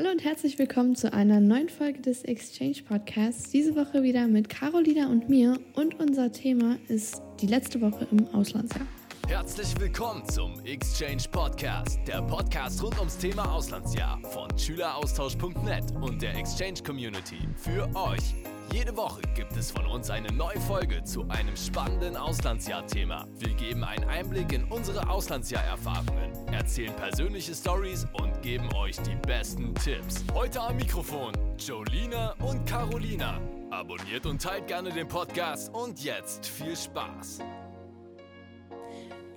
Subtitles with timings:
[0.00, 3.50] Hallo und herzlich willkommen zu einer neuen Folge des Exchange Podcasts.
[3.50, 8.26] Diese Woche wieder mit Carolina und mir und unser Thema ist die letzte Woche im
[8.28, 8.86] Auslandsjahr.
[9.28, 16.34] Herzlich willkommen zum Exchange Podcast, der Podcast rund ums Thema Auslandsjahr von Schüleraustausch.net und der
[16.34, 18.34] Exchange Community für euch.
[18.72, 23.26] Jede Woche gibt es von uns eine neue Folge zu einem spannenden Auslandsjahr-Thema.
[23.38, 29.74] Wir geben einen Einblick in unsere Auslandsjahr-Erfahrungen, erzählen persönliche Stories und geben euch die besten
[29.74, 30.24] Tipps.
[30.34, 33.40] Heute am Mikrofon Jolina und Carolina.
[33.70, 37.40] Abonniert und teilt gerne den Podcast und jetzt viel Spaß.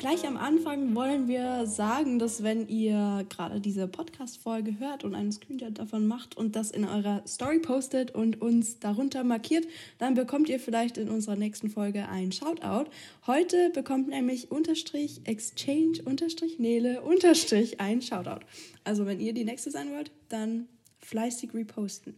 [0.03, 5.31] Gleich am Anfang wollen wir sagen, dass wenn ihr gerade diese Podcast-Folge hört und einen
[5.31, 9.65] Screenshot davon macht und das in eurer Story postet und uns darunter markiert,
[9.99, 12.91] dann bekommt ihr vielleicht in unserer nächsten Folge ein Shoutout.
[13.27, 18.45] Heute bekommt nämlich unterstrich exchange unterstrich Nele unterstrich ein Shoutout.
[18.83, 20.67] Also wenn ihr die nächste sein wollt, dann
[20.99, 22.13] fleißig reposten.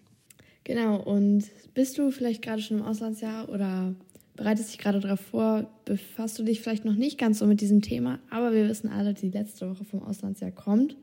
[0.63, 3.93] Genau, und bist du vielleicht gerade schon im Auslandsjahr oder
[4.35, 7.81] bereitest dich gerade darauf vor, befasst du dich vielleicht noch nicht ganz so mit diesem
[7.81, 10.97] Thema, aber wir wissen alle, die letzte Woche vom Auslandsjahr kommt.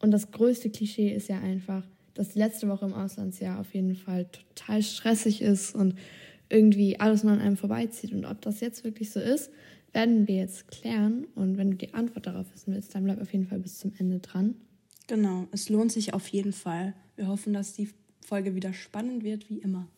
[0.00, 3.94] Und das größte Klischee ist ja einfach, dass die letzte Woche im Auslandsjahr auf jeden
[3.94, 5.94] Fall total stressig ist und
[6.48, 8.12] irgendwie alles nur an einem vorbeizieht.
[8.12, 9.50] Und ob das jetzt wirklich so ist,
[9.92, 11.26] werden wir jetzt klären.
[11.34, 13.92] Und wenn du die Antwort darauf wissen willst, dann bleib auf jeden Fall bis zum
[13.98, 14.56] Ende dran.
[15.06, 16.94] Genau, es lohnt sich auf jeden Fall.
[17.16, 17.88] Wir hoffen, dass die
[18.20, 19.88] Folge wieder spannend wird, wie immer.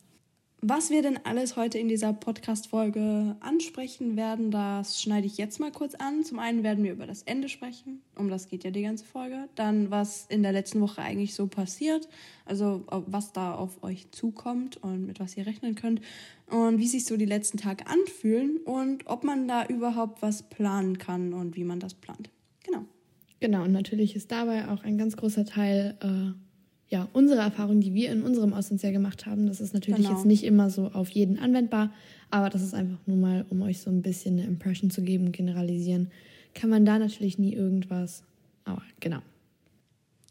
[0.66, 5.70] Was wir denn alles heute in dieser Podcast-Folge ansprechen werden, das schneide ich jetzt mal
[5.70, 6.24] kurz an.
[6.24, 9.46] Zum einen werden wir über das Ende sprechen, um das geht ja die ganze Folge.
[9.56, 12.08] Dann, was in der letzten Woche eigentlich so passiert,
[12.46, 16.00] also was da auf euch zukommt und mit was ihr rechnen könnt
[16.46, 20.96] und wie sich so die letzten Tage anfühlen und ob man da überhaupt was planen
[20.96, 22.30] kann und wie man das plant.
[22.64, 22.86] Genau.
[23.38, 25.98] Genau, und natürlich ist dabei auch ein ganz großer Teil.
[26.00, 26.44] Äh
[26.95, 30.14] ja, unsere Erfahrung, die wir in unserem Auslandsjahr gemacht haben, das ist natürlich genau.
[30.14, 31.92] jetzt nicht immer so auf jeden anwendbar,
[32.31, 35.33] aber das ist einfach nur mal, um euch so ein bisschen eine Impression zu geben,
[35.33, 36.12] generalisieren.
[36.54, 38.22] Kann man da natürlich nie irgendwas,
[38.65, 39.19] aber genau.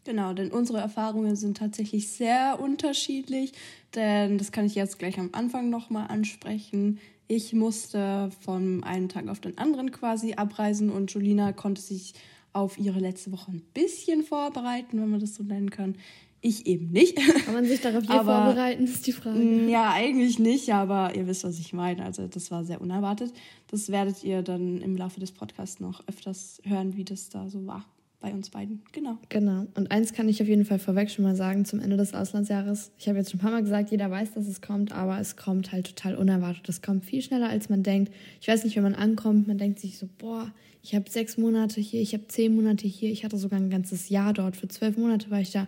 [0.04, 3.52] Genau, denn unsere Erfahrungen sind tatsächlich sehr unterschiedlich,
[3.94, 6.98] denn das kann ich jetzt gleich am Anfang nochmal ansprechen.
[7.28, 12.14] Ich musste von einem Tag auf den anderen quasi abreisen und Julina konnte sich
[12.54, 15.96] auf ihre letzte Woche ein bisschen vorbereiten, wenn man das so nennen kann.
[16.46, 17.16] Ich eben nicht.
[17.16, 19.38] Kann man sich darauf hier aber, vorbereiten, ist die Frage.
[19.38, 22.04] Mm, ja, eigentlich nicht, aber ihr wisst, was ich meine.
[22.04, 23.32] Also das war sehr unerwartet.
[23.70, 27.66] Das werdet ihr dann im Laufe des Podcasts noch öfters hören, wie das da so
[27.66, 27.86] war
[28.20, 28.82] bei uns beiden.
[28.92, 29.16] Genau.
[29.30, 29.66] Genau.
[29.74, 32.92] Und eins kann ich auf jeden Fall vorweg schon mal sagen zum Ende des Auslandsjahres.
[32.98, 35.36] Ich habe jetzt schon ein paar Mal gesagt, jeder weiß, dass es kommt, aber es
[35.36, 36.68] kommt halt total unerwartet.
[36.68, 38.12] Es kommt viel schneller, als man denkt.
[38.42, 41.80] Ich weiß nicht, wenn man ankommt, man denkt sich so, boah, ich habe sechs Monate
[41.80, 44.56] hier, ich habe zehn Monate hier, ich hatte sogar ein ganzes Jahr dort.
[44.56, 45.66] Für zwölf Monate war ich da.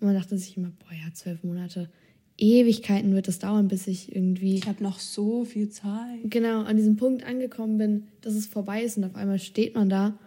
[0.00, 1.88] Und man dachte sich immer, boah, ja, zwölf Monate,
[2.36, 4.56] Ewigkeiten wird es dauern, bis ich irgendwie.
[4.56, 6.18] Ich habe noch so viel Zeit.
[6.24, 9.88] Genau, an diesem Punkt angekommen bin, dass es vorbei ist und auf einmal steht man
[9.88, 10.18] da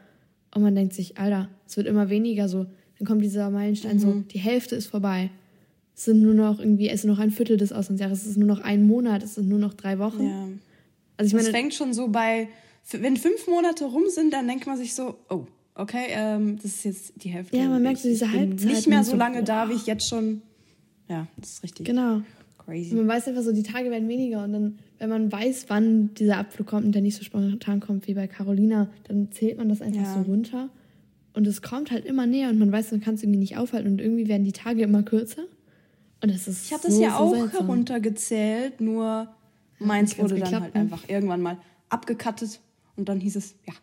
[0.55, 2.65] und man denkt sich, Alter, es wird immer weniger so.
[2.97, 3.99] Dann kommt dieser Meilenstein mhm.
[3.99, 5.29] so, die Hälfte ist vorbei.
[5.95, 8.47] Es sind nur noch irgendwie, es ist noch ein Viertel des Auslandsjahres, es ist nur
[8.47, 10.23] noch ein Monat, es sind nur noch drei Wochen.
[10.23, 10.47] Ja.
[11.17, 12.47] Also ich meine, es fängt schon so bei,
[12.91, 16.83] wenn fünf Monate rum sind, dann denkt man sich so, oh, okay, ähm, das ist
[16.83, 17.55] jetzt die Hälfte.
[17.57, 18.69] Ja, man merkt so diese Halbzeit.
[18.69, 20.41] Nicht mehr so lange da, wie ich jetzt schon.
[21.07, 21.85] Ja, das ist richtig.
[21.85, 22.21] Genau.
[22.57, 22.91] Crazy.
[22.91, 26.13] Und man weiß einfach so, die Tage werden weniger und dann, wenn man weiß, wann
[26.15, 29.69] dieser Abflug kommt und der nicht so spontan kommt wie bei Carolina, dann zählt man
[29.69, 30.13] das einfach ja.
[30.13, 30.69] so runter.
[31.33, 33.89] Und es kommt halt immer näher und man weiß, man kann es irgendwie nicht aufhalten
[33.89, 35.43] und irgendwie werden die Tage immer kürzer.
[36.21, 37.67] Und das ist Ich habe so, das ja so auch seltsam.
[37.67, 39.29] heruntergezählt, nur
[39.79, 40.81] meins wurde dann halt ne?
[40.81, 41.57] einfach irgendwann mal
[41.89, 42.59] abgekattet
[42.95, 43.73] und dann hieß es, ja,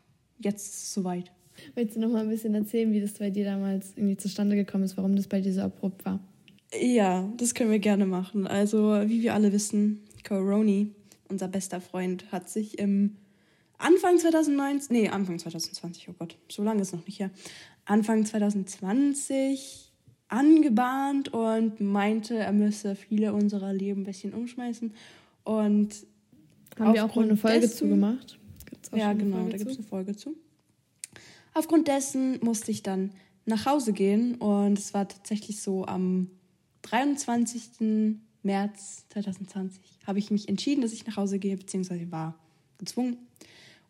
[0.40, 1.30] jetzt ist es soweit.
[1.74, 4.84] Willst du noch mal ein bisschen erzählen, wie das bei dir damals irgendwie zustande gekommen
[4.84, 6.20] ist, warum das bei dir so abrupt war?
[6.80, 8.46] Ja, das können wir gerne machen.
[8.46, 10.90] Also, wie wir alle wissen, Coroni,
[11.28, 13.16] unser bester Freund, hat sich im
[13.78, 17.30] Anfang 2019, nee, Anfang 2020, oh Gott, so lange ist noch nicht her,
[17.84, 19.92] Anfang 2020
[20.28, 24.92] angebahnt und meinte, er müsse viele unserer Leben ein bisschen umschmeißen.
[25.44, 26.06] Und
[26.78, 28.38] haben wir auch mal eine Folge dessen, zugemacht?
[28.94, 30.34] Ja, genau, da gibt es eine Folge zu.
[31.54, 33.12] Aufgrund dessen musste ich dann
[33.46, 36.30] nach Hause gehen und es war tatsächlich so am
[36.82, 38.18] 23.
[38.42, 42.34] März 2020 habe ich mich entschieden, dass ich nach Hause gehe, beziehungsweise war
[42.78, 43.18] gezwungen.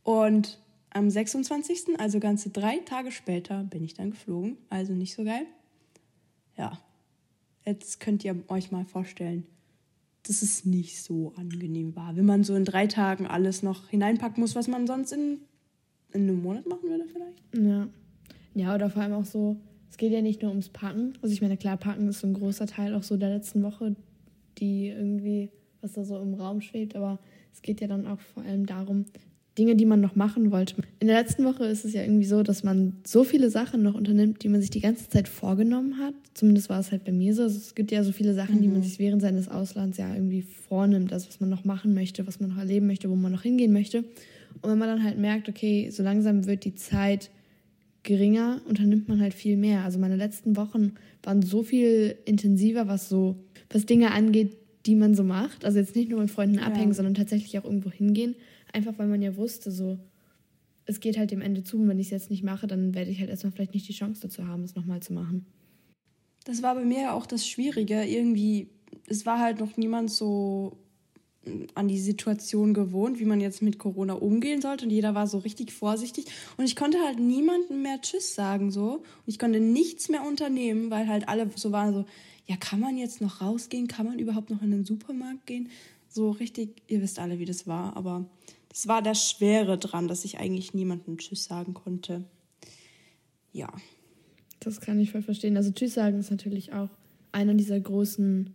[0.03, 4.59] Und am 26., also ganze drei Tage später, bin ich dann geflogen.
[4.71, 5.47] Also nicht so geil.
[6.57, 6.79] Ja,
[7.65, 9.47] jetzt könnt ihr euch mal vorstellen,
[10.23, 14.41] dass es nicht so angenehm war, wenn man so in drei Tagen alles noch hineinpacken
[14.41, 15.41] muss, was man sonst in
[16.15, 17.67] in einem Monat machen würde vielleicht.
[17.67, 17.89] Ja.
[18.55, 19.57] Ja, oder vor allem auch so,
[19.91, 21.15] es geht ja nicht nur ums Packen.
[21.23, 23.97] Also ich meine, klar, Packen ist so ein großer Teil auch so der letzten Woche,
[24.59, 25.51] die irgendwie,
[25.81, 27.19] was da so im Raum schwebt, aber
[27.53, 29.07] es geht ja dann auch vor allem darum,
[29.59, 30.75] Dinge, die man noch machen wollte.
[30.99, 33.95] In der letzten Woche ist es ja irgendwie so, dass man so viele Sachen noch
[33.95, 36.15] unternimmt, die man sich die ganze Zeit vorgenommen hat.
[36.35, 37.43] Zumindest war es halt bei mir so.
[37.43, 38.63] Also es gibt ja so viele Sachen, mhm.
[38.63, 38.83] die man mhm.
[38.83, 41.13] sich während seines Auslands ja irgendwie vornimmt.
[41.13, 43.73] Also was man noch machen möchte, was man noch erleben möchte, wo man noch hingehen
[43.73, 44.03] möchte.
[44.63, 47.31] Und wenn man dann halt merkt, okay, so langsam wird die Zeit
[48.03, 49.83] geringer, unternimmt man halt viel mehr.
[49.83, 53.37] Also meine letzten Wochen waren so viel intensiver, was so,
[53.71, 54.57] was Dinge angeht,
[54.87, 55.65] die man so macht.
[55.65, 56.95] Also jetzt nicht nur mit Freunden abhängen, ja.
[56.95, 58.35] sondern tatsächlich auch irgendwo hingehen
[58.75, 60.01] Einfach weil man ja wusste, so,
[60.85, 63.13] es geht halt dem Ende zu und wenn ich es jetzt nicht mache, dann werde
[63.13, 65.47] ich halt erstmal vielleicht nicht die Chance dazu haben, es nochmal zu machen.
[66.43, 68.03] Das war bei mir ja auch das Schwierige.
[68.03, 68.69] Irgendwie,
[69.07, 70.77] es war halt noch niemand so
[71.75, 74.85] an die Situation gewohnt, wie man jetzt mit Corona umgehen sollte.
[74.85, 76.27] Und jeder war so richtig vorsichtig.
[76.57, 78.97] Und ich konnte halt niemandem mehr Tschüss sagen, so.
[78.97, 82.05] Und ich konnte nichts mehr unternehmen, weil halt alle so waren so,
[82.47, 83.89] ja, kann man jetzt noch rausgehen?
[83.89, 85.71] Kann man überhaupt noch in den Supermarkt gehen?
[86.09, 87.97] So richtig, ihr wisst alle, wie das war.
[87.97, 88.27] Aber
[88.69, 92.25] das war das Schwere dran, dass ich eigentlich niemandem Tschüss sagen konnte.
[93.53, 93.73] Ja.
[94.61, 95.57] Das kann ich voll verstehen.
[95.57, 96.89] Also Tschüss sagen ist natürlich auch
[97.33, 98.55] einer dieser großen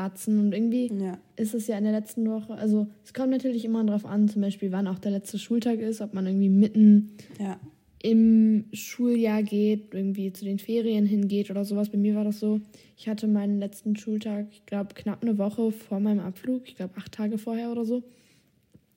[0.00, 0.38] Batzen.
[0.38, 1.18] Und irgendwie ja.
[1.36, 4.40] ist es ja in der letzten Woche, also es kommt natürlich immer darauf an, zum
[4.40, 7.60] Beispiel, wann auch der letzte Schultag ist, ob man irgendwie mitten ja.
[8.02, 11.90] im Schuljahr geht, irgendwie zu den Ferien hingeht oder sowas.
[11.90, 12.62] Bei mir war das so,
[12.96, 16.94] ich hatte meinen letzten Schultag, ich glaube, knapp eine Woche vor meinem Abflug, ich glaube
[16.96, 18.02] acht Tage vorher oder so.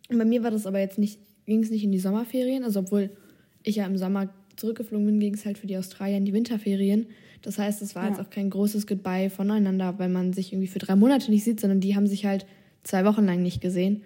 [0.10, 2.80] Und bei mir war das aber jetzt nicht, ging es nicht in die Sommerferien, also
[2.80, 3.10] obwohl
[3.64, 7.08] ich ja im Sommer zurückgeflogen bin, ging es halt für die Australier in die Winterferien.
[7.42, 8.10] Das heißt, es war ja.
[8.10, 11.60] jetzt auch kein großes Goodbye voneinander, weil man sich irgendwie für drei Monate nicht sieht,
[11.60, 12.46] sondern die haben sich halt
[12.84, 14.04] zwei Wochen lang nicht gesehen.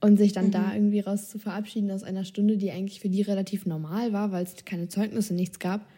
[0.00, 0.50] Und sich dann mhm.
[0.50, 4.32] da irgendwie raus zu verabschieden aus einer Stunde, die eigentlich für die relativ normal war,
[4.32, 5.88] weil es keine Zeugnisse, nichts gab,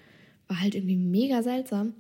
[0.47, 1.95] war halt irgendwie mega seltsam.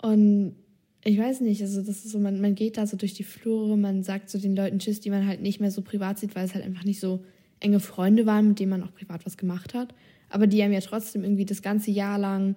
[0.00, 0.54] Und
[1.02, 3.76] ich weiß nicht, also das ist so, man, man geht da so durch die Flure,
[3.76, 6.44] man sagt so den Leuten Tschüss, die man halt nicht mehr so privat sieht, weil
[6.44, 7.24] es halt einfach nicht so
[7.58, 9.94] enge Freunde waren, mit denen man auch privat was gemacht hat,
[10.30, 12.56] aber die einem ja trotzdem irgendwie das ganze Jahr lang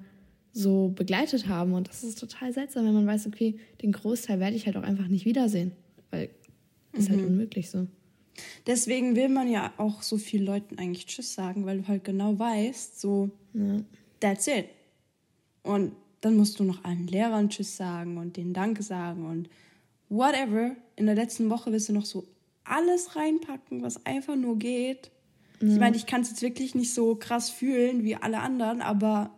[0.54, 1.74] so begleitet haben.
[1.74, 4.84] Und das ist total seltsam, wenn man weiß, okay, den Großteil werde ich halt auch
[4.84, 5.74] einfach nicht wiedersehen,
[6.12, 6.30] weil
[6.94, 7.24] ist halt mhm.
[7.24, 7.88] halt unmöglich so.
[8.66, 12.38] Deswegen will man ja auch so vielen Leuten eigentlich Tschüss sagen, weil du halt genau
[12.38, 13.82] weißt, so, ja.
[14.20, 14.66] that's it.
[15.64, 19.50] Und dann musst du noch allen Lehrern Tschüss sagen und denen Danke sagen und
[20.10, 20.76] whatever.
[20.96, 22.26] In der letzten Woche willst du noch so
[22.64, 25.12] alles reinpacken, was einfach nur geht.
[25.72, 29.32] Ich meine, ich kann es jetzt wirklich nicht so krass fühlen wie alle anderen, aber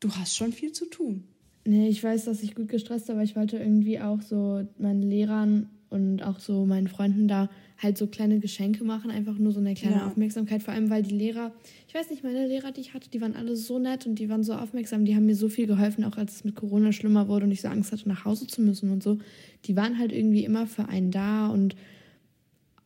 [0.00, 1.24] du hast schon viel zu tun.
[1.64, 5.02] Nee, ich weiß, dass ich gut gestresst war, aber ich wollte irgendwie auch so meinen
[5.02, 9.60] Lehrern und auch so meinen Freunden da halt so kleine Geschenke machen, einfach nur so
[9.60, 10.06] eine kleine ja.
[10.06, 10.62] Aufmerksamkeit.
[10.62, 11.52] Vor allem, weil die Lehrer,
[11.88, 14.28] ich weiß nicht, meine Lehrer, die ich hatte, die waren alle so nett und die
[14.28, 17.28] waren so aufmerksam, die haben mir so viel geholfen, auch als es mit Corona schlimmer
[17.28, 19.18] wurde und ich so Angst hatte, nach Hause zu müssen und so.
[19.64, 21.74] Die waren halt irgendwie immer für einen da und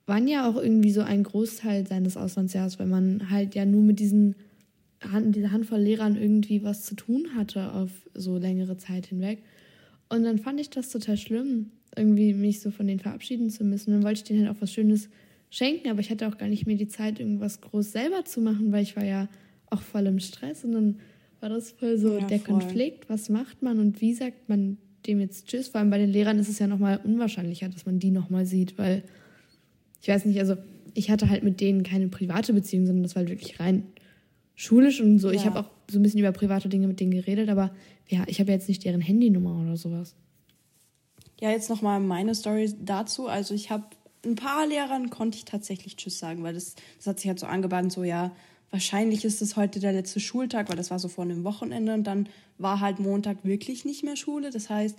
[0.06, 4.00] waren ja auch irgendwie so ein Großteil seines Auslandsjahres, weil man halt ja nur mit
[4.00, 4.34] diesen
[5.02, 9.42] Hand, dieser Handvoll Lehrern irgendwie was zu tun hatte auf so längere Zeit hinweg.
[10.08, 13.92] Und dann fand ich das total schlimm, irgendwie mich so von denen verabschieden zu müssen.
[13.92, 15.08] Dann wollte ich denen halt auch was Schönes
[15.50, 18.72] schenken, aber ich hatte auch gar nicht mehr die Zeit, irgendwas groß selber zu machen,
[18.72, 19.28] weil ich war ja
[19.70, 20.96] auch voll im Stress und dann
[21.40, 22.58] war das voll so ja, der voll.
[22.58, 25.68] Konflikt, was macht man und wie sagt man dem jetzt Tschüss?
[25.68, 28.78] Vor allem bei den Lehrern ist es ja nochmal unwahrscheinlicher, dass man die nochmal sieht,
[28.78, 29.02] weil
[30.04, 30.56] ich weiß nicht, also
[30.92, 33.86] ich hatte halt mit denen keine private Beziehung, sondern das war halt wirklich rein
[34.54, 35.28] schulisch und so.
[35.28, 35.34] Ja.
[35.34, 37.74] Ich habe auch so ein bisschen über private Dinge mit denen geredet, aber
[38.10, 40.14] ja, ich habe jetzt nicht deren Handynummer oder sowas.
[41.40, 43.28] Ja, jetzt nochmal meine Story dazu.
[43.28, 43.84] Also ich habe
[44.26, 47.46] ein paar Lehrern konnte ich tatsächlich Tschüss sagen, weil das, das hat sich halt so
[47.46, 48.30] angebahnt, so ja,
[48.70, 52.04] wahrscheinlich ist es heute der letzte Schultag, weil das war so vor einem Wochenende und
[52.04, 54.50] dann war halt Montag wirklich nicht mehr Schule.
[54.50, 54.98] Das heißt,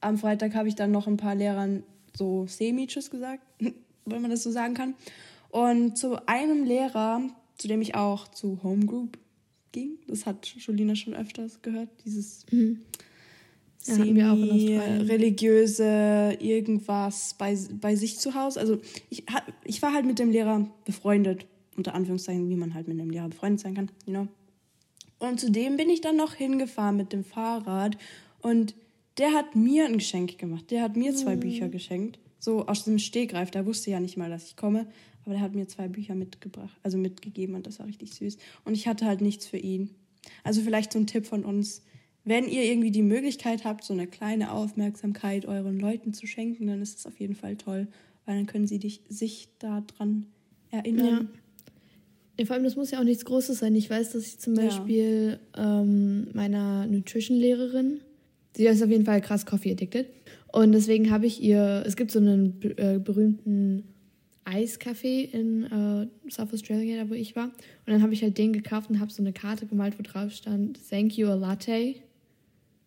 [0.00, 1.84] am Freitag habe ich dann noch ein paar Lehrern
[2.16, 3.44] so semi-Tschüss gesagt,
[4.10, 4.94] wenn man das so sagen kann.
[5.50, 7.22] Und zu einem Lehrer,
[7.58, 9.18] zu dem ich auch zu Homegroup
[9.72, 12.80] ging, das hat Jolina schon öfters gehört, dieses mhm
[13.80, 18.60] semi-religiöse irgendwas bei, bei sich zu Hause.
[18.60, 19.24] Also ich,
[19.64, 23.28] ich war halt mit dem Lehrer befreundet, unter Anführungszeichen, wie man halt mit einem Lehrer
[23.28, 24.26] befreundet sein kann, you know.
[25.18, 27.98] Und zudem bin ich dann noch hingefahren mit dem Fahrrad
[28.40, 28.74] und
[29.18, 30.70] der hat mir ein Geschenk gemacht.
[30.70, 31.40] Der hat mir zwei mhm.
[31.40, 33.52] Bücher geschenkt, so aus dem Stegreif.
[33.52, 34.86] Der wusste ja nicht mal, dass ich komme,
[35.24, 38.38] aber der hat mir zwei Bücher mitgebracht, also mitgegeben und das war richtig süß.
[38.64, 39.90] Und ich hatte halt nichts für ihn.
[40.42, 41.82] Also vielleicht so ein Tipp von uns
[42.24, 46.82] wenn ihr irgendwie die Möglichkeit habt, so eine kleine Aufmerksamkeit euren Leuten zu schenken, dann
[46.82, 47.88] ist es auf jeden Fall toll,
[48.26, 50.26] weil dann können sie dich, sich daran
[50.70, 51.30] erinnern.
[52.38, 53.74] Ja, vor allem, das muss ja auch nichts Großes sein.
[53.74, 55.80] Ich weiß, dass ich zum Beispiel ja.
[55.80, 58.00] ähm, meiner Nutrition-Lehrerin,
[58.56, 60.06] sie ist auf jeden Fall krass Coffee addicted.
[60.52, 63.84] Und deswegen habe ich ihr, es gibt so einen äh, berühmten
[64.44, 67.44] Eiskaffee in äh, South Australia, da wo ich war.
[67.44, 67.52] Und
[67.86, 70.78] dann habe ich halt den gekauft und habe so eine Karte gemalt, wo drauf stand,
[70.88, 71.94] Thank you a latte.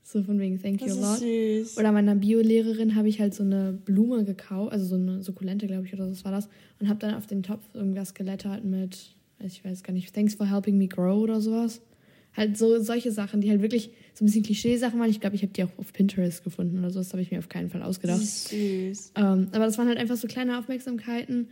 [0.03, 1.19] So von wegen Thank you a lot.
[1.19, 1.77] Süß.
[1.77, 5.85] Oder meiner Bio-Lehrerin habe ich halt so eine Blume gekauft, also so eine Sukkulente, glaube
[5.85, 6.49] ich, oder was war das.
[6.79, 10.49] Und habe dann auf den Topf irgendwas gelettert mit, ich weiß gar nicht, Thanks for
[10.49, 11.81] helping me grow oder sowas.
[12.35, 15.09] Halt so solche Sachen, die halt wirklich so ein bisschen Klischee-Sachen waren.
[15.09, 16.99] Ich glaube, ich habe die auch auf Pinterest gefunden oder so.
[16.99, 18.21] Das habe ich mir auf keinen Fall ausgedacht.
[18.21, 19.13] Süß.
[19.15, 21.49] Ähm, aber das waren halt einfach so kleine Aufmerksamkeiten,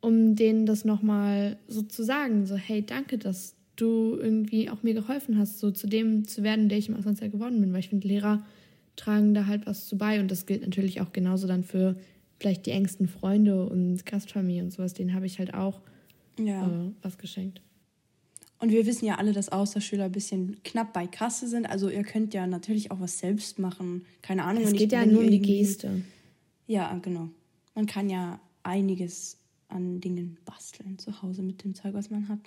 [0.00, 2.46] um denen das nochmal so zu sagen.
[2.46, 6.68] So, hey, danke, dass du irgendwie auch mir geholfen hast, so zu dem zu werden,
[6.68, 7.72] der ich im Auslandsjahr geworden bin.
[7.72, 8.44] Weil ich finde, Lehrer
[8.96, 10.20] tragen da halt was zu bei.
[10.20, 11.96] Und das gilt natürlich auch genauso dann für
[12.40, 14.94] vielleicht die engsten Freunde und Gastfamilie und sowas.
[14.94, 15.80] Denen habe ich halt auch
[16.38, 16.66] ja.
[16.66, 17.60] äh, was geschenkt.
[18.58, 21.68] Und wir wissen ja alle, dass Austauschschüler ein bisschen knapp bei Kasse sind.
[21.68, 24.06] Also ihr könnt ja natürlich auch was selbst machen.
[24.22, 24.62] Keine Ahnung.
[24.62, 26.02] Es geht ja nur um die Geste.
[26.66, 27.28] Ja, genau.
[27.74, 32.38] Man kann ja einiges an Dingen basteln zu Hause mit dem Zeug, was man hat.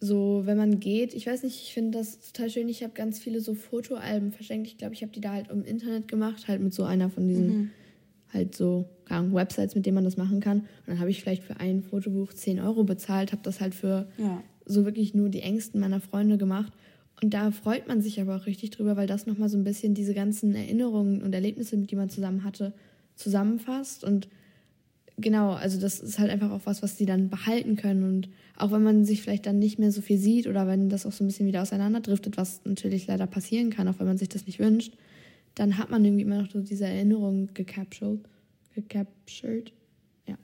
[0.00, 2.68] So, wenn man geht, ich weiß nicht, ich finde das total schön.
[2.68, 4.66] Ich habe ganz viele so Fotoalben verschenkt.
[4.66, 7.28] Ich glaube, ich habe die da halt im Internet gemacht, halt mit so einer von
[7.28, 7.70] diesen, mhm.
[8.32, 10.58] halt so, keine Websites, mit denen man das machen kann.
[10.58, 14.08] Und dann habe ich vielleicht für ein Fotobuch 10 Euro bezahlt, habe das halt für
[14.18, 16.72] ja so wirklich nur die Ängsten meiner Freunde gemacht.
[17.22, 19.94] Und da freut man sich aber auch richtig drüber, weil das nochmal so ein bisschen
[19.94, 22.72] diese ganzen Erinnerungen und Erlebnisse, die man zusammen hatte,
[23.14, 24.02] zusammenfasst.
[24.02, 24.28] Und
[25.18, 28.04] genau, also das ist halt einfach auch was, was die dann behalten können.
[28.04, 31.06] Und auch wenn man sich vielleicht dann nicht mehr so viel sieht oder wenn das
[31.06, 34.28] auch so ein bisschen wieder auseinanderdriftet, was natürlich leider passieren kann, auch wenn man sich
[34.28, 34.96] das nicht wünscht,
[35.54, 38.20] dann hat man irgendwie immer noch so diese Erinnerung gecaptured.
[38.74, 39.72] Gecaptured.
[40.26, 40.36] Ja.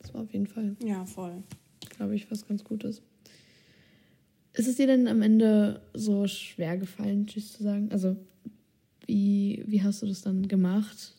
[0.00, 0.76] Das war auf jeden Fall.
[0.84, 1.42] Ja, voll.
[1.90, 3.02] Glaube ich, was ganz Gutes.
[4.54, 7.88] Ist es dir denn am Ende so schwer gefallen, Tschüss zu sagen?
[7.90, 8.16] Also,
[9.06, 11.12] wie, wie hast du das dann gemacht?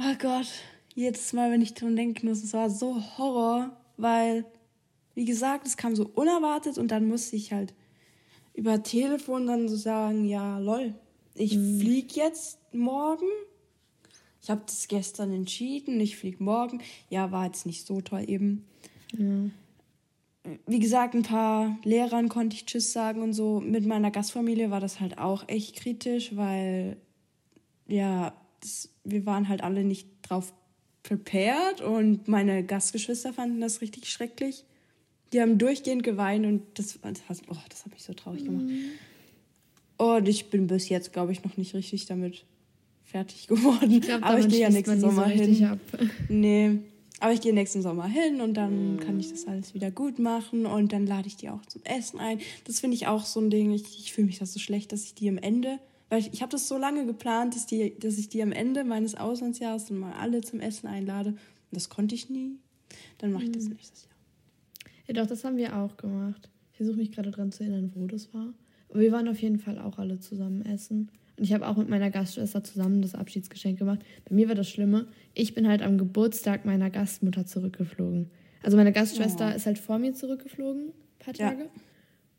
[0.00, 0.48] Oh Gott,
[0.94, 4.44] jedes Mal, wenn ich dran denke, es war so Horror, weil,
[5.14, 7.72] wie gesagt, es kam so unerwartet und dann musste ich halt
[8.52, 10.92] über Telefon dann so sagen, ja, lol,
[11.34, 11.80] ich hm.
[11.80, 13.28] flieg jetzt morgen.
[14.42, 16.80] Ich habe das gestern entschieden, ich flieg morgen.
[17.10, 18.64] Ja, war jetzt nicht so toll eben.
[19.16, 19.50] Ja
[20.66, 23.60] wie gesagt, ein paar Lehrern konnte ich Tschüss sagen und so.
[23.60, 26.96] Mit meiner Gastfamilie war das halt auch echt kritisch, weil
[27.88, 30.52] ja, das, wir waren halt alle nicht drauf
[31.02, 34.64] prepared und meine Gastgeschwister fanden das richtig schrecklich.
[35.32, 38.66] Die haben durchgehend geweint und das, das, oh, das hat mich so traurig gemacht.
[38.66, 38.84] Mhm.
[39.98, 42.44] Und ich bin bis jetzt, glaube ich, noch nicht richtig damit
[43.04, 43.90] fertig geworden.
[43.90, 45.64] Ich glaub, Aber ich gehe ja nächsten Sommer so hin.
[45.64, 45.78] Ab.
[46.28, 46.78] Nee.
[47.20, 50.66] Aber ich gehe nächsten Sommer hin und dann kann ich das alles wieder gut machen
[50.66, 52.40] und dann lade ich die auch zum Essen ein.
[52.64, 53.72] Das finde ich auch so ein Ding.
[53.72, 55.78] Ich, ich fühle mich das so schlecht, dass ich die am Ende,
[56.10, 58.84] weil ich, ich habe das so lange geplant, dass, die, dass ich die am Ende
[58.84, 61.30] meines Auslandsjahres dann mal alle zum Essen einlade.
[61.30, 61.38] Und
[61.72, 62.58] das konnte ich nie.
[63.18, 63.70] Dann mache ich das mhm.
[63.70, 64.12] nächstes Jahr.
[65.08, 66.50] Ja, doch, das haben wir auch gemacht.
[66.72, 68.52] Ich versuche mich gerade daran zu erinnern, wo das war.
[68.90, 71.10] Aber wir waren auf jeden Fall auch alle zusammen essen.
[71.36, 74.00] Und ich habe auch mit meiner Gastschwester zusammen das Abschiedsgeschenk gemacht.
[74.28, 75.06] Bei mir war das Schlimme.
[75.34, 78.30] Ich bin halt am Geburtstag meiner Gastmutter zurückgeflogen.
[78.62, 79.56] Also meine Gastschwester oh.
[79.56, 81.64] ist halt vor mir zurückgeflogen, ein paar Tage.
[81.64, 81.70] Ja.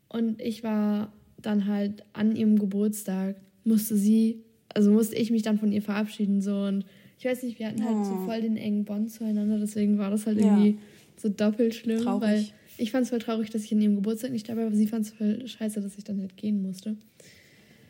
[0.08, 4.42] Und ich war dann halt an ihrem Geburtstag, musste sie,
[4.74, 6.42] also musste ich mich dann von ihr verabschieden.
[6.42, 6.64] So.
[6.64, 6.84] Und
[7.18, 8.04] ich weiß nicht, wir hatten halt oh.
[8.04, 9.58] so voll den engen Bond zueinander.
[9.58, 10.76] Deswegen war das halt irgendwie ja.
[11.16, 12.02] so doppelt schlimm.
[12.02, 12.22] Traurig.
[12.22, 12.44] Weil
[12.78, 14.86] ich fand es voll traurig, dass ich an ihrem Geburtstag nicht dabei war, aber sie
[14.86, 16.96] fand es voll scheiße, dass ich dann halt gehen musste.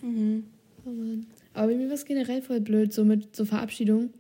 [0.03, 0.45] Mhm.
[0.93, 1.27] Mann.
[1.55, 4.11] Aber bei mir war es generell voll blöd, so mit so Verabschiedung.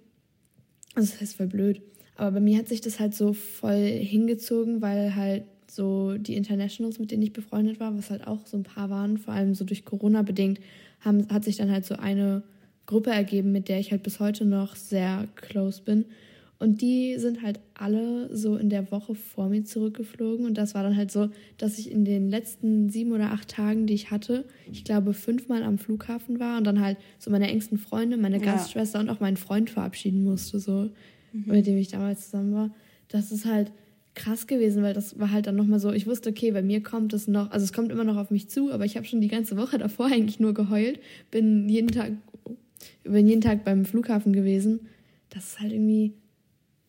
[0.94, 1.82] Also das heißt voll blöd.
[2.16, 6.98] Aber bei mir hat sich das halt so voll hingezogen, weil halt so die Internationals,
[6.98, 9.64] mit denen ich befreundet war, was halt auch so ein paar waren, vor allem so
[9.64, 10.60] durch Corona bedingt,
[11.00, 12.42] haben, hat sich dann halt so eine
[12.86, 16.06] Gruppe ergeben, mit der ich halt bis heute noch sehr close bin.
[16.60, 20.44] Und die sind halt alle so in der Woche vor mir zurückgeflogen.
[20.44, 23.86] Und das war dann halt so, dass ich in den letzten sieben oder acht Tagen,
[23.86, 27.78] die ich hatte, ich glaube fünfmal am Flughafen war und dann halt so meine engsten
[27.78, 29.04] Freunde, meine Gastschwester ja.
[29.04, 30.90] und auch meinen Freund verabschieden musste, so,
[31.32, 31.44] mhm.
[31.46, 32.74] mit dem ich damals zusammen war.
[33.06, 33.70] Das ist halt
[34.16, 37.12] krass gewesen, weil das war halt dann nochmal so, ich wusste, okay, bei mir kommt
[37.12, 39.28] es noch, also es kommt immer noch auf mich zu, aber ich habe schon die
[39.28, 40.98] ganze Woche davor eigentlich nur geheult,
[41.30, 42.14] bin jeden Tag,
[43.04, 44.80] bin jeden Tag beim Flughafen gewesen.
[45.30, 46.14] Das ist halt irgendwie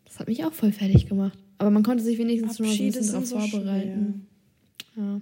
[0.09, 1.37] das hat mich auch voll fertig gemacht.
[1.59, 4.27] Aber man konnte sich wenigstens schon mal ein bisschen darauf so vorbereiten.
[4.95, 5.21] Ja.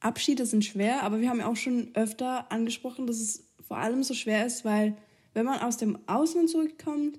[0.00, 4.02] Abschiede sind schwer, aber wir haben ja auch schon öfter angesprochen, dass es vor allem
[4.02, 4.96] so schwer ist, weil
[5.32, 7.18] wenn man aus dem Ausland zurückkommt,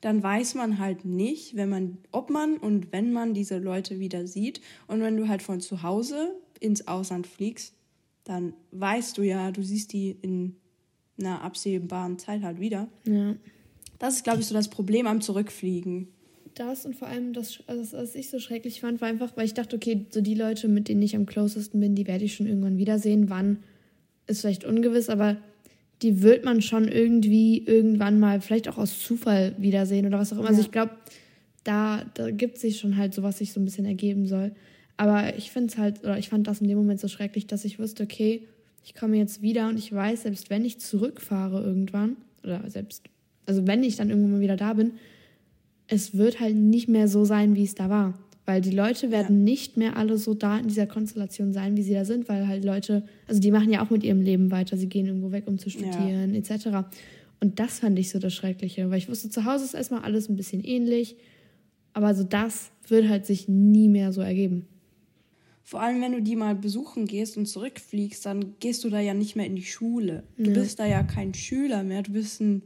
[0.00, 4.26] dann weiß man halt nicht, wenn man, ob man und wenn man diese Leute wieder
[4.26, 4.60] sieht.
[4.88, 7.74] Und wenn du halt von zu Hause ins Ausland fliegst,
[8.24, 10.56] dann weißt du ja, du siehst die in
[11.18, 12.88] einer absehbaren Zeit halt wieder.
[13.04, 13.34] Ja.
[14.02, 16.08] Das ist, glaube ich, so das Problem am Zurückfliegen.
[16.56, 19.54] Das und vor allem das, also was ich so schrecklich fand, war einfach, weil ich
[19.54, 22.48] dachte, okay, so die Leute, mit denen ich am closesten bin, die werde ich schon
[22.48, 23.30] irgendwann wiedersehen.
[23.30, 23.58] Wann
[24.26, 25.36] ist vielleicht ungewiss, aber
[26.02, 30.38] die wird man schon irgendwie irgendwann mal, vielleicht auch aus Zufall wiedersehen oder was auch
[30.38, 30.48] immer.
[30.48, 30.66] Also ja.
[30.66, 30.92] Also ich glaube,
[31.62, 34.50] da, da gibt sich schon halt so, was sich so ein bisschen ergeben soll.
[34.96, 37.64] Aber ich finde es halt, oder ich fand das in dem Moment so schrecklich, dass
[37.64, 38.48] ich wusste, okay,
[38.84, 43.04] ich komme jetzt wieder und ich weiß, selbst wenn ich zurückfahre irgendwann, oder selbst,
[43.46, 44.92] also wenn ich dann irgendwann mal wieder da bin,
[45.88, 48.18] es wird halt nicht mehr so sein, wie es da war.
[48.44, 49.44] Weil die Leute werden ja.
[49.44, 52.64] nicht mehr alle so da in dieser Konstellation sein, wie sie da sind, weil halt
[52.64, 55.58] Leute, also die machen ja auch mit ihrem Leben weiter, sie gehen irgendwo weg, um
[55.58, 56.40] zu studieren, ja.
[56.40, 56.88] etc.
[57.40, 60.28] Und das fand ich so das Schreckliche, weil ich wusste, zu Hause ist erstmal alles
[60.28, 61.16] ein bisschen ähnlich,
[61.92, 64.66] aber so das wird halt sich nie mehr so ergeben.
[65.62, 69.14] Vor allem, wenn du die mal besuchen gehst und zurückfliegst, dann gehst du da ja
[69.14, 70.24] nicht mehr in die Schule.
[70.36, 70.58] Du ja.
[70.58, 72.62] bist da ja kein Schüler mehr, du bist ein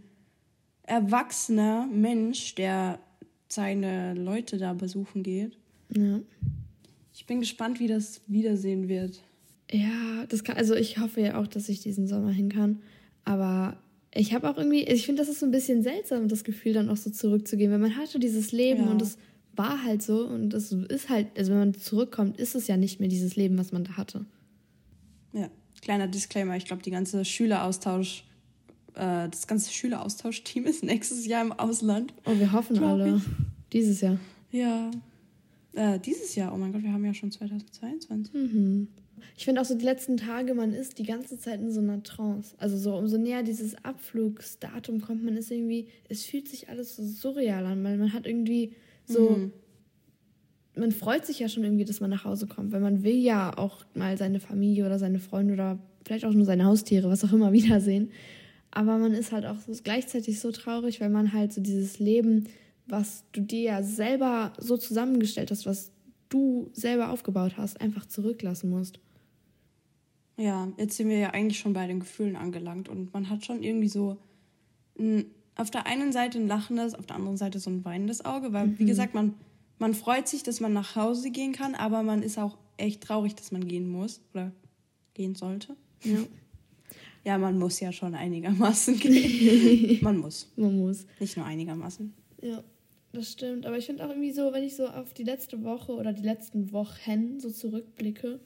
[0.86, 2.98] erwachsener Mensch, der
[3.48, 5.58] seine Leute da besuchen geht.
[5.94, 6.20] Ja.
[7.14, 9.22] Ich bin gespannt, wie das Wiedersehen wird.
[9.70, 12.82] Ja, das kann, also ich hoffe ja auch, dass ich diesen Sommer hin kann.
[13.24, 13.76] Aber
[14.14, 16.88] ich habe auch irgendwie, ich finde, das ist so ein bisschen seltsam, das Gefühl, dann
[16.88, 18.90] auch so zurückzugehen, weil man hatte dieses Leben ja.
[18.90, 19.18] und es
[19.54, 23.00] war halt so und es ist halt, also wenn man zurückkommt, ist es ja nicht
[23.00, 24.26] mehr dieses Leben, was man da hatte.
[25.32, 25.50] Ja,
[25.82, 28.24] kleiner Disclaimer, ich glaube, die ganze Schüleraustausch,
[28.96, 32.12] äh, das ganze Schüleraustauschteam ist nächstes Jahr im Ausland.
[32.24, 33.16] Oh, wir hoffen alle.
[33.16, 33.22] Ich.
[33.72, 34.18] Dieses Jahr.
[34.50, 34.90] Ja,
[35.74, 38.32] äh, dieses Jahr, oh mein Gott, wir haben ja schon 2022.
[38.34, 38.88] Mhm.
[39.36, 42.02] Ich finde auch so die letzten Tage, man ist die ganze Zeit in so einer
[42.02, 42.54] Trance.
[42.58, 47.04] Also so umso näher dieses Abflugsdatum kommt, man ist irgendwie, es fühlt sich alles so
[47.04, 48.72] surreal an, weil man hat irgendwie
[49.04, 49.52] so, mhm.
[50.74, 53.56] man freut sich ja schon irgendwie, dass man nach Hause kommt, weil man will ja
[53.56, 57.32] auch mal seine Familie oder seine Freunde oder vielleicht auch nur seine Haustiere, was auch
[57.32, 58.10] immer, wiedersehen.
[58.76, 62.46] Aber man ist halt auch so gleichzeitig so traurig, weil man halt so dieses Leben
[62.86, 65.90] was du dir ja selber so zusammengestellt hast, was
[66.28, 69.00] du selber aufgebaut hast, einfach zurücklassen musst.
[70.36, 73.62] Ja, jetzt sind wir ja eigentlich schon bei den Gefühlen angelangt und man hat schon
[73.62, 74.18] irgendwie so
[74.98, 78.52] ein, auf der einen Seite ein lachendes, auf der anderen Seite so ein weinendes Auge,
[78.52, 78.78] weil, mhm.
[78.78, 79.34] wie gesagt, man,
[79.78, 83.34] man freut sich, dass man nach Hause gehen kann, aber man ist auch echt traurig,
[83.34, 84.52] dass man gehen muss oder
[85.14, 85.74] gehen sollte.
[86.04, 86.18] Ja.
[87.26, 89.98] Ja, man muss ja schon einigermaßen gehen.
[90.00, 90.48] man muss.
[90.56, 91.06] Man muss.
[91.18, 92.14] Nicht nur einigermaßen.
[92.40, 92.62] Ja.
[93.12, 95.92] Das stimmt, aber ich finde auch irgendwie so, wenn ich so auf die letzte Woche
[95.92, 98.40] oder die letzten Wochen so zurückblicke,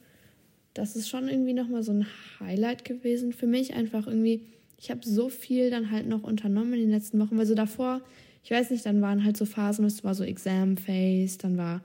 [0.73, 2.05] das ist schon irgendwie nochmal so ein
[2.39, 3.73] Highlight gewesen für mich.
[3.73, 4.45] Einfach irgendwie,
[4.77, 8.01] ich habe so viel dann halt noch unternommen in den letzten Wochen, weil so davor,
[8.43, 11.81] ich weiß nicht, dann waren halt so Phasen, es war so Exam Phase, dann war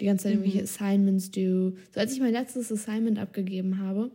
[0.00, 0.64] die ganze Zeit irgendwelche mhm.
[0.64, 1.74] Assignments due.
[1.92, 4.10] So als ich mein letztes Assignment abgegeben habe,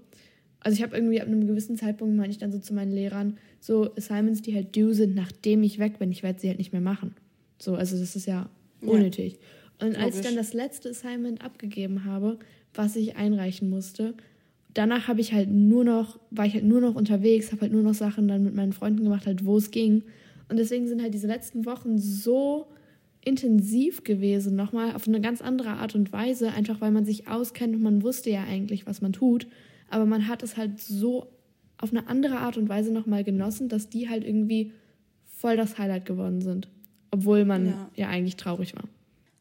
[0.66, 3.38] also ich habe irgendwie ab einem gewissen Zeitpunkt meine ich dann so zu meinen Lehrern,
[3.60, 6.72] so Assignments, die halt due sind, nachdem ich weg bin, ich werde sie halt nicht
[6.72, 7.14] mehr machen.
[7.60, 8.50] So, also das ist ja
[8.82, 9.34] unnötig.
[9.34, 9.88] Ja.
[9.88, 12.40] Und als ich dann das letzte Assignment abgegeben habe,
[12.74, 14.16] was ich einreichen musste,
[14.74, 17.84] danach habe ich halt nur noch, war ich halt nur noch unterwegs, habe halt nur
[17.84, 20.02] noch Sachen dann mit meinen Freunden gemacht, halt wo es ging.
[20.50, 22.66] Und deswegen sind halt diese letzten Wochen so
[23.24, 27.76] intensiv gewesen, nochmal auf eine ganz andere Art und Weise, einfach weil man sich auskennt
[27.76, 29.46] und man wusste ja eigentlich, was man tut.
[29.96, 31.32] Aber man hat es halt so
[31.78, 34.72] auf eine andere Art und Weise nochmal genossen, dass die halt irgendwie
[35.26, 36.68] voll das Highlight geworden sind
[37.16, 37.90] obwohl man ja.
[37.96, 38.84] ja eigentlich traurig war.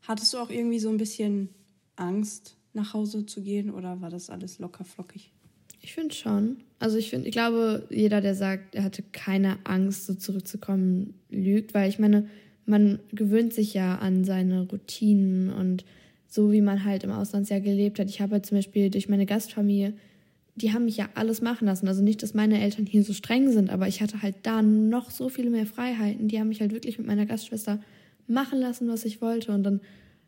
[0.02, 1.48] Hattest du auch irgendwie so ein bisschen
[1.96, 5.32] Angst, nach Hause zu gehen oder war das alles locker flockig?
[5.80, 6.58] Ich finde schon.
[6.78, 11.74] Also ich finde, ich glaube, jeder, der sagt, er hatte keine Angst, so zurückzukommen, lügt,
[11.74, 12.28] weil ich meine,
[12.64, 15.84] man gewöhnt sich ja an seine Routinen und
[16.26, 18.08] so wie man halt im Auslandsjahr gelebt hat.
[18.08, 19.94] Ich habe halt zum Beispiel durch meine Gastfamilie
[20.56, 21.88] die haben mich ja alles machen lassen.
[21.88, 25.10] Also nicht, dass meine Eltern hier so streng sind, aber ich hatte halt da noch
[25.10, 26.28] so viel mehr Freiheiten.
[26.28, 27.80] Die haben mich halt wirklich mit meiner Gastschwester
[28.26, 29.52] machen lassen, was ich wollte.
[29.52, 29.80] Und dann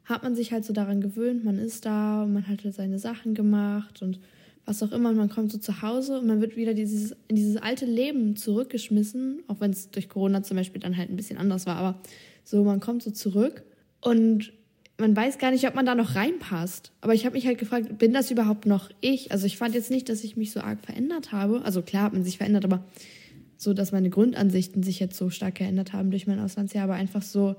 [0.04, 2.98] hat man sich halt so daran gewöhnt, man ist da und man hat halt seine
[2.98, 4.20] Sachen gemacht und
[4.64, 5.10] was auch immer.
[5.10, 8.34] Und man kommt so zu Hause und man wird wieder dieses, in dieses alte Leben
[8.34, 11.76] zurückgeschmissen, auch wenn es durch Corona zum Beispiel dann halt ein bisschen anders war.
[11.76, 12.00] Aber
[12.42, 13.62] so, man kommt so zurück
[14.00, 14.52] und
[14.98, 16.92] man weiß gar nicht, ob man da noch reinpasst.
[17.00, 19.30] Aber ich habe mich halt gefragt, bin das überhaupt noch ich?
[19.30, 21.62] Also ich fand jetzt nicht, dass ich mich so arg verändert habe.
[21.64, 22.84] Also klar hat man sich verändert, aber
[23.58, 27.22] so, dass meine Grundansichten sich jetzt so stark geändert haben durch mein Auslandsjahr, aber einfach
[27.22, 27.56] so,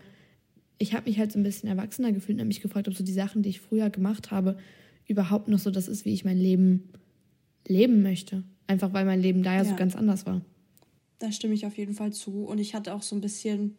[0.78, 3.04] ich habe mich halt so ein bisschen erwachsener gefühlt und habe mich gefragt, ob so
[3.04, 4.58] die Sachen, die ich früher gemacht habe,
[5.08, 6.90] überhaupt noch so das ist, wie ich mein Leben
[7.68, 8.44] leben möchte.
[8.68, 9.66] Einfach weil mein Leben da ja, ja.
[9.66, 10.42] so ganz anders war.
[11.20, 12.46] Da stimme ich auf jeden Fall zu.
[12.46, 13.76] Und ich hatte auch so ein bisschen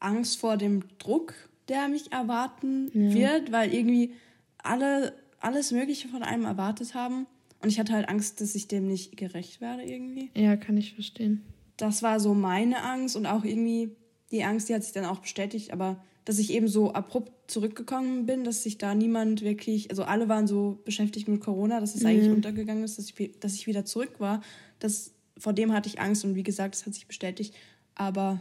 [0.00, 1.34] Angst vor dem Druck,
[1.68, 3.14] der mich erwarten ja.
[3.14, 4.12] wird, weil irgendwie
[4.58, 5.12] alle
[5.44, 7.26] alles Mögliche von einem erwartet haben.
[7.60, 10.30] Und ich hatte halt Angst, dass ich dem nicht gerecht werde irgendwie.
[10.34, 11.44] Ja, kann ich verstehen.
[11.76, 13.90] Das war so meine Angst und auch irgendwie
[14.30, 18.24] die Angst, die hat sich dann auch bestätigt, aber dass ich eben so abrupt zurückgekommen
[18.24, 22.02] bin, dass sich da niemand wirklich, also alle waren so beschäftigt mit Corona, dass es
[22.02, 22.08] mhm.
[22.08, 24.42] eigentlich untergegangen ist, dass ich, dass ich wieder zurück war.
[24.78, 27.54] Das, vor dem hatte ich Angst und wie gesagt, das hat sich bestätigt.
[27.94, 28.40] Aber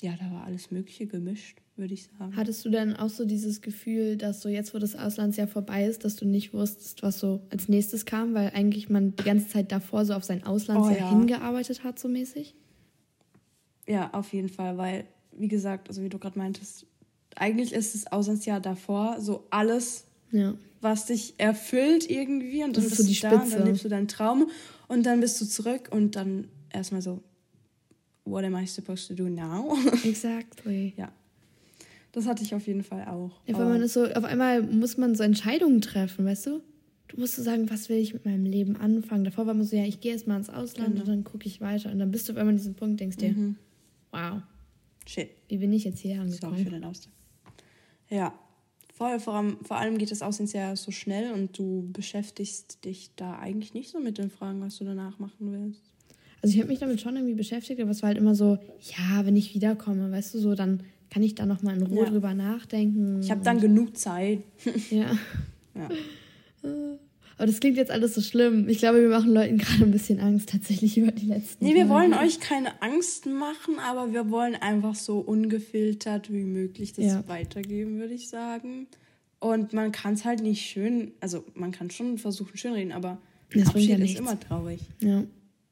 [0.00, 2.36] ja, da war alles Mögliche gemischt, würde ich sagen.
[2.36, 6.04] Hattest du denn auch so dieses Gefühl, dass so jetzt, wo das Auslandsjahr vorbei ist,
[6.04, 9.72] dass du nicht wusstest, was so als nächstes kam, weil eigentlich man die ganze Zeit
[9.72, 11.10] davor so auf sein Auslandsjahr oh, ja.
[11.10, 12.54] hingearbeitet hat, so mäßig?
[13.86, 16.86] Ja, auf jeden Fall, weil, wie gesagt, also wie du gerade meintest,
[17.36, 20.54] eigentlich ist das Auslandsjahr davor so alles, ja.
[20.80, 23.84] was dich erfüllt irgendwie und dann das bist so die du da und dann lebst
[23.84, 24.50] du deinen Traum
[24.88, 27.22] und dann bist du zurück und dann erstmal so,
[28.24, 29.76] what am I supposed to do now?
[30.04, 30.94] Exactly.
[30.96, 31.10] ja.
[32.18, 33.30] Das hatte ich auf jeden Fall auch.
[33.46, 36.62] Ja, weil man ist so, auf einmal muss man so Entscheidungen treffen, weißt du?
[37.06, 39.22] Du musst so sagen, was will ich mit meinem Leben anfangen?
[39.22, 41.02] Davor war man so, ja, ich gehe jetzt mal ins Ausland genau.
[41.02, 41.92] und dann gucke ich weiter.
[41.92, 43.54] Und dann bist du auf einmal an diesem Punkt, denkst dir, mhm.
[44.10, 44.42] wow.
[45.06, 45.30] Shit.
[45.46, 46.54] Wie bin ich jetzt hier angekommen?
[46.54, 47.12] Sorry für den Ausdruck.
[48.10, 48.36] Ja,
[48.92, 49.20] voll.
[49.20, 53.74] Vor allem, vor allem geht das Auslandsjahr so schnell und du beschäftigst dich da eigentlich
[53.74, 55.82] nicht so mit den Fragen, was du danach machen willst.
[56.42, 59.24] Also ich habe mich damit schon irgendwie beschäftigt, aber es war halt immer so, ja,
[59.24, 62.10] wenn ich wiederkomme, weißt du, so, dann kann ich da nochmal in Ruhe ja.
[62.10, 63.20] drüber nachdenken.
[63.20, 64.42] Ich habe dann genug Zeit.
[64.90, 65.10] ja.
[65.74, 65.88] ja.
[67.38, 68.68] Aber das klingt jetzt alles so schlimm.
[68.68, 71.64] Ich glaube, wir machen Leuten gerade ein bisschen Angst tatsächlich über die letzten.
[71.64, 71.94] Nee, wir Tage.
[71.94, 77.28] wollen euch keine Angst machen, aber wir wollen einfach so ungefiltert wie möglich das ja.
[77.28, 78.88] weitergeben, würde ich sagen.
[79.38, 83.18] Und man kann es halt nicht schön, also man kann schon versuchen schön reden, aber
[83.54, 84.80] ein das Abschied ja ist immer traurig.
[85.00, 85.22] Ja.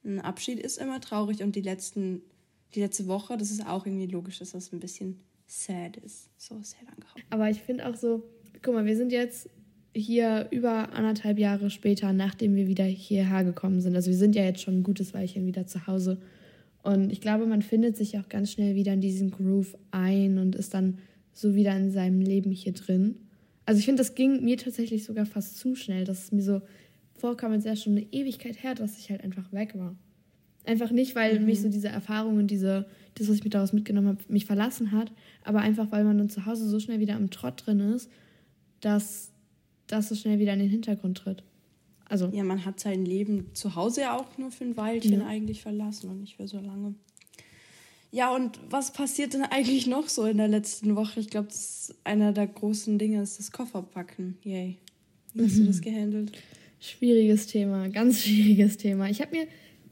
[0.05, 2.23] Ein Abschied ist immer traurig und die letzten,
[2.77, 6.31] die letzte Woche, das ist auch irgendwie logisch, dass das ein bisschen sad ist.
[6.37, 7.23] So sad angehauen.
[7.31, 8.25] Aber ich finde auch so,
[8.63, 9.49] guck mal, wir sind jetzt
[9.95, 13.97] hier über anderthalb Jahre später, nachdem wir wieder hierher gekommen sind.
[13.97, 16.21] Also wir sind ja jetzt schon ein gutes Weilchen wieder zu Hause.
[16.83, 20.55] Und ich glaube, man findet sich auch ganz schnell wieder in diesen Groove ein und
[20.55, 20.99] ist dann
[21.33, 23.17] so wieder in seinem Leben hier drin.
[23.65, 26.63] Also ich finde, das ging mir tatsächlich sogar fast zu schnell, dass es mir so
[27.15, 29.97] vorkam, als wäre schon eine Ewigkeit her, dass ich halt einfach weg war.
[30.65, 31.47] Einfach nicht, weil mhm.
[31.47, 34.93] mich so diese Erfahrung und diese, das, was ich mir daraus mitgenommen habe, mich verlassen
[34.93, 35.11] hat,
[35.43, 38.11] aber einfach, weil man dann zu Hause so schnell wieder im Trott drin ist,
[38.81, 39.31] dass
[39.87, 41.43] das so schnell wieder in den Hintergrund tritt.
[42.09, 42.29] Also.
[42.33, 45.27] Ja, man hat sein Leben zu Hause ja auch nur für ein Weilchen ja.
[45.27, 46.95] eigentlich verlassen und nicht für so lange.
[48.13, 51.21] Ja, und was passiert denn eigentlich noch so in der letzten Woche?
[51.21, 54.39] Ich glaube, das ist einer der großen Dinge, ist das Kofferpacken.
[54.43, 54.79] Yay.
[55.35, 55.63] Wie hast mhm.
[55.63, 56.33] du das gehandelt?
[56.81, 59.11] Schwieriges Thema, ganz schwieriges Thema.
[59.11, 59.47] Ich habe mir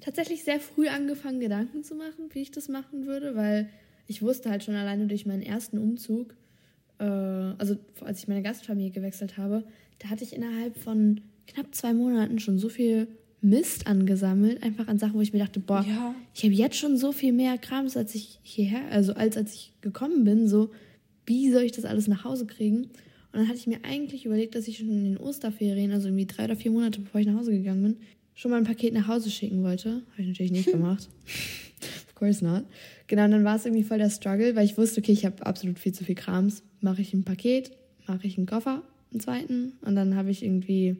[0.04, 3.70] tatsächlich sehr früh angefangen, Gedanken zu machen, wie ich das machen würde, weil
[4.06, 6.34] ich wusste halt schon alleine durch meinen ersten Umzug,
[6.98, 9.64] äh, also als ich meine Gastfamilie gewechselt habe,
[9.98, 13.08] da hatte ich innerhalb von knapp zwei Monaten schon so viel
[13.40, 16.14] Mist angesammelt, einfach an Sachen, wo ich mir dachte, boah, ja.
[16.34, 19.72] ich habe jetzt schon so viel mehr Krams, als ich hierher, also als als ich
[19.80, 20.70] gekommen bin, so
[21.26, 22.84] wie soll ich das alles nach Hause kriegen?
[22.84, 26.26] Und dann hatte ich mir eigentlich überlegt, dass ich schon in den Osterferien, also irgendwie
[26.26, 27.96] drei oder vier Monate bevor ich nach Hause gegangen bin,
[28.34, 30.02] schon mal ein Paket nach Hause schicken wollte.
[30.12, 31.08] Habe ich natürlich nicht gemacht.
[32.08, 32.64] of course not.
[33.06, 35.44] Genau, und dann war es irgendwie voll der Struggle, weil ich wusste, okay, ich habe
[35.46, 36.62] absolut viel zu viel Krams.
[36.80, 37.72] Mache ich ein Paket,
[38.06, 40.96] mache ich einen Koffer, einen zweiten und dann habe ich irgendwie,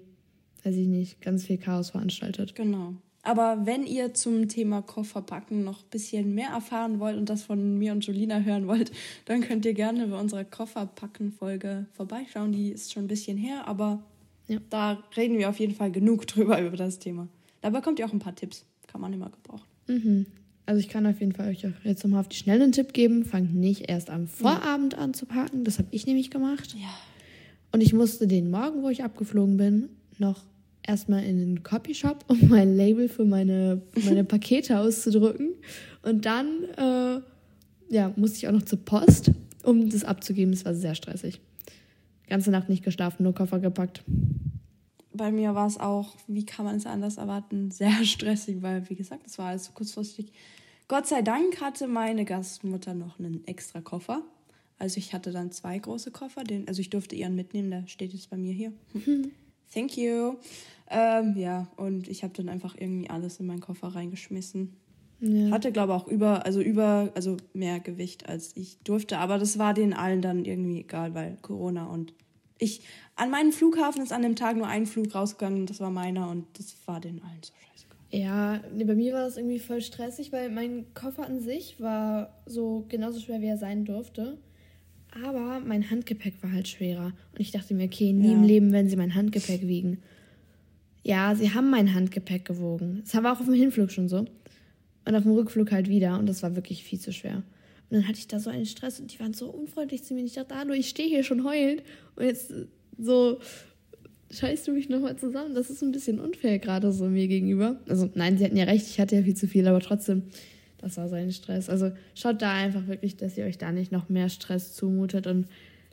[0.63, 2.55] weiß ich nicht, ganz viel Chaos veranstaltet.
[2.55, 2.95] Genau.
[3.25, 7.79] Aber wenn ihr zum Thema Kofferpacken noch ein bisschen mehr erfahren wollt und das von
[7.79, 8.93] mir und Julina hören wollt,
[9.25, 12.53] dann könnt ihr gerne bei unserer Kofferpacken-Folge vorbeischauen.
[12.53, 14.03] Die ist schon ein bisschen her, aber
[14.49, 14.59] ja.
[14.71, 17.29] da reden wir auf jeden Fall genug drüber über das Thema.
[17.61, 18.65] Da bekommt ihr auch ein paar Tipps.
[18.87, 19.67] Kann man immer gebrauchen.
[19.89, 20.27] Mhm.
[20.67, 23.25] Also ich kann auf jeden Fall euch jetzt nochmal auf die Schnelle einen Tipp geben.
[23.25, 25.65] Fangt nicht erst am Vorabend an zu packen.
[25.65, 26.75] Das habe ich nämlich gemacht.
[26.75, 26.89] Ja.
[27.73, 30.43] Und ich musste den Morgen, wo ich abgeflogen bin, noch
[30.87, 35.55] erstmal in den Copyshop, um mein Label für meine, meine Pakete auszudrücken.
[36.03, 37.21] Und dann äh,
[37.95, 40.53] ja, musste ich auch noch zur Post, um das abzugeben.
[40.53, 41.41] Es war sehr stressig.
[42.29, 44.03] Ganze Nacht nicht geschlafen, nur Koffer gepackt.
[45.13, 48.97] Bei mir war es auch, wie kann man es anders erwarten, sehr stressig, weil, wie
[48.97, 50.33] gesagt, es war alles so kurzfristig.
[50.89, 54.23] Gott sei Dank hatte meine Gastmutter noch einen extra Koffer.
[54.79, 58.13] Also ich hatte dann zwei große Koffer, den, also ich durfte ihren mitnehmen, der steht
[58.13, 58.73] jetzt bei mir hier.
[59.73, 60.37] Thank you.
[60.91, 64.77] Ähm, ja, und ich habe dann einfach irgendwie alles in meinen Koffer reingeschmissen.
[65.21, 65.51] Ja.
[65.51, 69.19] Hatte, glaube ich, auch über, also über, also mehr Gewicht als ich durfte.
[69.19, 72.13] Aber das war denen allen dann irgendwie egal, weil Corona und
[72.59, 72.83] ich,
[73.17, 76.31] an meinem Flughafen ist an dem Tag nur ein Flug rausgegangen und das war meiner
[76.31, 77.97] und das war den allen so scheißegal.
[78.11, 82.43] Ja, nee, bei mir war das irgendwie voll stressig, weil mein Koffer an sich war
[82.47, 84.39] so genauso schwer, wie er sein durfte.
[85.23, 87.13] Aber mein Handgepäck war halt schwerer.
[87.33, 88.35] Und ich dachte mir, okay, nie ja.
[88.35, 89.99] im Leben werden sie mein Handgepäck wiegen.
[91.05, 93.03] Ja, sie haben mein Handgepäck gewogen.
[93.05, 94.25] Das war auch auf dem Hinflug schon so.
[95.07, 96.19] Und auf dem Rückflug halt wieder.
[96.19, 97.43] Und das war wirklich viel zu schwer.
[97.91, 100.25] Und dann hatte ich da so einen Stress und die waren so unfreundlich zu mir.
[100.25, 101.83] Ich dachte, nur ich stehe hier schon heulend.
[102.17, 102.53] Und jetzt
[102.99, 103.39] so
[104.31, 105.55] scheißt du mich nochmal zusammen.
[105.55, 107.77] Das ist ein bisschen unfair gerade so mir gegenüber.
[107.89, 110.25] Also nein, sie hatten ja recht, ich hatte ja viel zu viel, aber trotzdem,
[110.79, 111.69] das war so ein Stress.
[111.69, 115.47] Also schaut da einfach wirklich, dass ihr euch da nicht noch mehr Stress zumutet und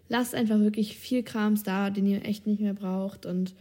[0.10, 3.54] lasst einfach wirklich viel Krams da, den ihr echt nicht mehr braucht und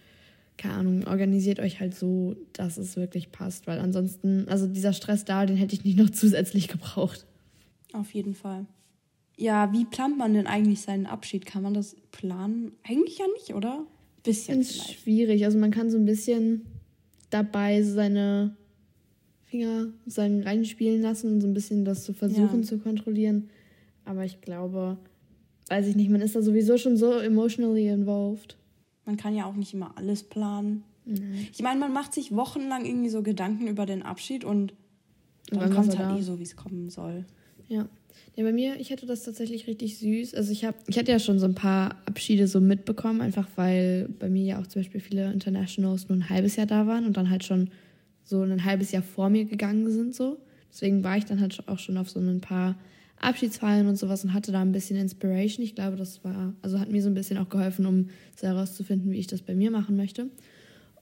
[0.61, 5.25] keine Ahnung, organisiert euch halt so, dass es wirklich passt, weil ansonsten, also dieser Stress
[5.25, 7.25] da, den hätte ich nicht noch zusätzlich gebraucht.
[7.95, 8.67] Auf jeden Fall.
[9.39, 11.47] Ja, wie plant man denn eigentlich seinen Abschied?
[11.47, 12.73] Kann man das planen?
[12.87, 13.87] Eigentlich ja nicht, oder?
[14.23, 15.47] Bisschen schwierig.
[15.47, 16.67] Also man kann so ein bisschen
[17.31, 18.55] dabei seine
[19.47, 22.67] Finger sozusagen reinspielen lassen und so ein bisschen das zu versuchen ja.
[22.67, 23.49] zu kontrollieren.
[24.05, 24.99] Aber ich glaube,
[25.71, 28.59] weiß ich nicht, man ist da sowieso schon so emotionally involved.
[29.11, 30.85] Man kann ja auch nicht immer alles planen.
[31.05, 31.49] Mhm.
[31.53, 34.73] Ich meine, man macht sich wochenlang irgendwie so Gedanken über den Abschied und
[35.51, 37.25] dann kommt es halt eh so, wie es kommen soll.
[37.67, 37.89] Ja.
[38.37, 40.37] Ja, bei mir, ich hatte das tatsächlich richtig süß.
[40.37, 44.09] Also ich habe, ich hatte ja schon so ein paar Abschiede so mitbekommen, einfach weil
[44.21, 47.17] bei mir ja auch zum Beispiel viele Internationals nur ein halbes Jahr da waren und
[47.17, 47.71] dann halt schon
[48.23, 50.39] so ein halbes Jahr vor mir gegangen sind so.
[50.73, 52.77] Deswegen war ich dann halt auch schon auf so ein paar
[53.21, 55.65] Abschiedsfeiern und sowas und hatte da ein bisschen Inspiration.
[55.65, 59.13] Ich glaube, das war, also hat mir so ein bisschen auch geholfen, um so herauszufinden,
[59.13, 60.29] wie ich das bei mir machen möchte.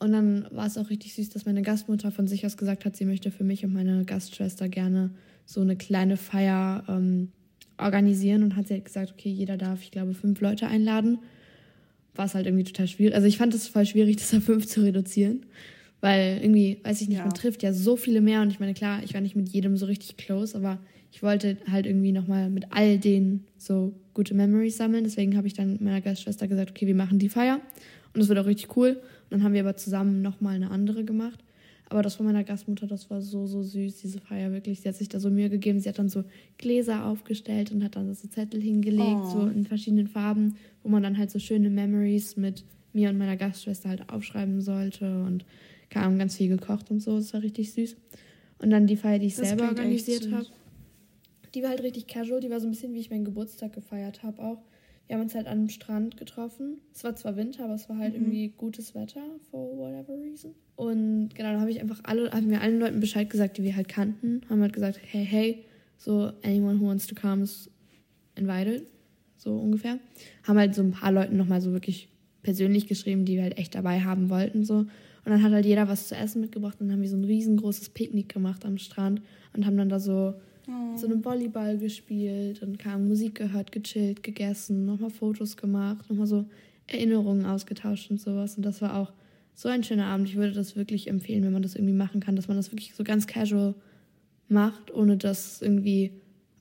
[0.00, 2.96] Und dann war es auch richtig süß, dass meine Gastmutter von sich aus gesagt hat,
[2.96, 5.11] sie möchte für mich und meine Gastschwester gerne
[5.44, 7.33] so eine kleine Feier ähm,
[7.78, 11.18] organisieren und hat sie halt gesagt, okay, jeder darf, ich glaube, fünf Leute einladen.
[12.14, 13.14] War es halt irgendwie total schwierig.
[13.14, 15.46] Also ich fand es voll schwierig, das auf fünf zu reduzieren.
[16.00, 17.24] Weil irgendwie, weiß ich nicht, ja.
[17.24, 19.76] man trifft ja so viele mehr und ich meine, klar, ich war nicht mit jedem
[19.76, 20.78] so richtig close, aber
[21.11, 25.05] ich wollte halt irgendwie nochmal mit all denen so gute Memories sammeln.
[25.05, 27.61] Deswegen habe ich dann meiner Gastschwester gesagt, okay, wir machen die Feier.
[28.14, 28.90] Und das wird auch richtig cool.
[28.90, 31.42] Und dann haben wir aber zusammen nochmal eine andere gemacht.
[31.90, 34.81] Aber das von meiner Gastmutter, das war so, so süß, diese Feier wirklich.
[34.81, 35.81] Sie hat sich da so Mühe gegeben.
[35.81, 36.25] Sie hat dann so
[36.59, 39.31] Gläser aufgestellt und hat dann so Zettel hingelegt, oh.
[39.31, 43.37] so in verschiedenen Farben, wo man dann halt so schöne Memories mit mir und meiner
[43.37, 45.23] Gastschwester halt aufschreiben sollte.
[45.23, 45.47] Und
[45.88, 47.16] kam ganz viel gekocht und so.
[47.16, 47.97] Das war richtig süß.
[48.59, 50.47] Und dann die Feier, die ich das selber organisiert habe.
[51.54, 52.40] Die war halt richtig casual.
[52.40, 54.62] Die war so ein bisschen, wie ich meinen Geburtstag gefeiert habe auch.
[55.08, 56.82] Wir haben uns halt an einem Strand getroffen.
[56.92, 58.20] Es war zwar Winter, aber es war halt mhm.
[58.20, 60.54] irgendwie gutes Wetter, for whatever reason.
[60.76, 63.74] Und genau, dann habe ich einfach alle, haben wir allen Leuten Bescheid gesagt, die wir
[63.74, 64.42] halt kannten.
[64.50, 65.64] Haben halt gesagt, hey, hey,
[65.96, 67.70] so anyone who wants to come is
[68.37, 68.87] invited.
[69.38, 69.98] So ungefähr.
[70.46, 72.08] Haben halt so ein paar Leuten nochmal so wirklich
[72.42, 74.64] persönlich geschrieben, die wir halt echt dabei haben wollten.
[74.64, 74.74] So.
[74.74, 74.88] Und
[75.24, 76.80] dann hat halt jeder was zu essen mitgebracht.
[76.80, 79.22] Und dann haben wir so ein riesengroßes Picknick gemacht am Strand
[79.54, 80.34] und haben dann da so
[80.96, 86.44] so einem Volleyball gespielt und kam Musik gehört, gechillt, gegessen, nochmal Fotos gemacht, nochmal so
[86.87, 88.57] Erinnerungen ausgetauscht und sowas.
[88.57, 89.12] Und das war auch
[89.54, 90.28] so ein schöner Abend.
[90.28, 92.94] Ich würde das wirklich empfehlen, wenn man das irgendwie machen kann, dass man das wirklich
[92.94, 93.74] so ganz casual
[94.48, 96.12] macht, ohne dass es irgendwie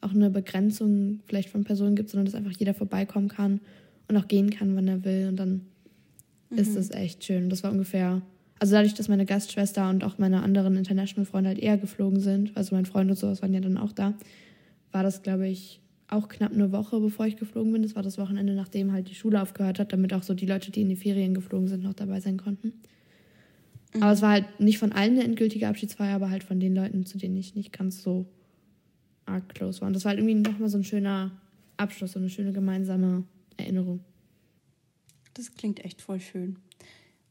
[0.02, 3.60] auch eine Begrenzung vielleicht von Personen gibt, sondern dass einfach jeder vorbeikommen kann
[4.08, 5.28] und auch gehen kann, wann er will.
[5.30, 5.62] Und dann
[6.50, 6.58] mhm.
[6.58, 7.50] ist das echt schön.
[7.50, 8.22] Das war ungefähr
[8.60, 12.76] also dadurch, dass meine Gastschwester und auch meine anderen International-Freunde halt eher geflogen sind, also
[12.76, 14.14] mein Freund und sowas waren ja dann auch da,
[14.92, 17.84] war das, glaube ich, auch knapp eine Woche, bevor ich geflogen bin.
[17.84, 20.72] Das war das Wochenende, nachdem halt die Schule aufgehört hat, damit auch so die Leute,
[20.72, 22.74] die in die Ferien geflogen sind, noch dabei sein konnten.
[23.94, 24.04] Mhm.
[24.04, 27.06] Aber es war halt nicht von allen eine endgültige Abschiedsfeier, aber halt von den Leuten,
[27.06, 28.26] zu denen ich nicht ganz so
[29.26, 29.88] arg close war.
[29.88, 31.32] Und das war halt irgendwie nochmal so ein schöner
[31.76, 33.24] Abschluss, so eine schöne gemeinsame
[33.58, 34.00] Erinnerung.
[35.34, 36.58] Das klingt echt voll schön.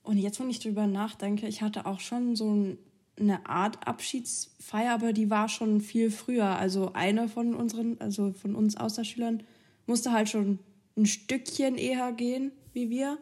[0.07, 2.77] Und jetzt, wenn ich drüber nachdenke, ich hatte auch schon so
[3.19, 6.47] eine Art Abschiedsfeier, aber die war schon viel früher.
[6.47, 9.43] Also einer von unseren, also von uns Außerschülern,
[9.87, 10.61] musste halt schon
[10.97, 13.19] ein Stückchen eher gehen wie wir.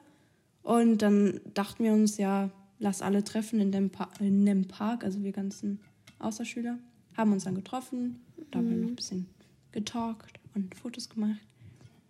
[0.62, 5.04] Und dann dachten wir uns, ja, lass alle treffen in dem, pa in dem Park,
[5.04, 5.80] also wir ganzen
[6.18, 6.78] Außerschüler.
[7.16, 8.20] Haben uns dann getroffen,
[8.50, 9.26] da haben wir noch ein bisschen
[9.72, 11.40] getalkt und Fotos gemacht.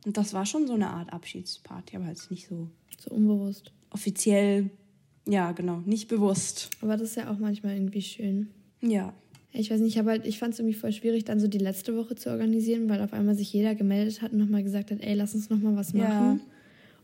[0.04, 2.68] Und das war schon so eine Art Abschiedsparty, aber halt nicht so.
[2.98, 4.70] So unbewusst offiziell,
[5.26, 6.68] ja, genau, nicht bewusst.
[6.82, 8.48] Aber das ist ja auch manchmal irgendwie schön.
[8.82, 9.14] Ja.
[9.52, 11.96] Ich weiß nicht, aber halt, ich fand es irgendwie voll schwierig, dann so die letzte
[11.96, 15.14] Woche zu organisieren, weil auf einmal sich jeder gemeldet hat und nochmal gesagt hat, ey,
[15.14, 16.10] lass uns nochmal was machen.
[16.10, 16.40] Ja.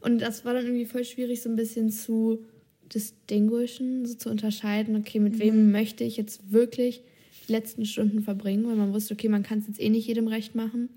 [0.01, 2.45] Und das war dann irgendwie voll schwierig, so ein bisschen zu
[2.93, 5.39] distinguishen, so zu unterscheiden, okay, mit mhm.
[5.39, 7.03] wem möchte ich jetzt wirklich
[7.47, 10.27] die letzten Stunden verbringen, weil man wusste, okay, man kann es jetzt eh nicht jedem
[10.27, 10.89] recht machen.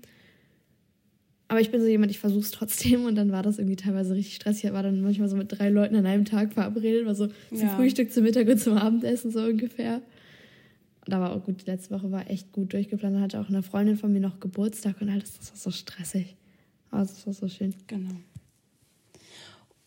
[1.48, 4.14] Aber ich bin so jemand, ich versuche es trotzdem und dann war das irgendwie teilweise
[4.14, 4.64] richtig stressig.
[4.64, 7.58] Ich war dann manchmal so mit drei Leuten an einem Tag verabredet, war so zum
[7.58, 7.68] ja.
[7.76, 10.00] Frühstück, zum Mittag und zum Abendessen so ungefähr.
[11.06, 13.16] da war auch gut, die letzte Woche war echt gut durchgeplant.
[13.16, 16.36] Da hatte auch eine Freundin von mir noch Geburtstag und alles, das war so stressig.
[16.90, 17.74] Aber das war so schön.
[17.88, 18.14] Genau.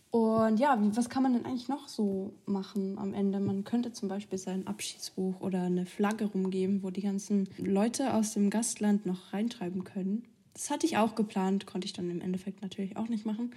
[0.10, 3.39] Und ja, was kann man denn eigentlich noch so machen am Ende?
[3.39, 8.34] Man könnte zum Beispiel sein Abschiedsbuch oder eine Flagge rumgeben, wo die ganzen Leute aus
[8.34, 10.24] dem Gastland noch reinschreiben können.
[10.58, 13.52] Das hatte ich auch geplant, konnte ich dann im Endeffekt natürlich auch nicht machen.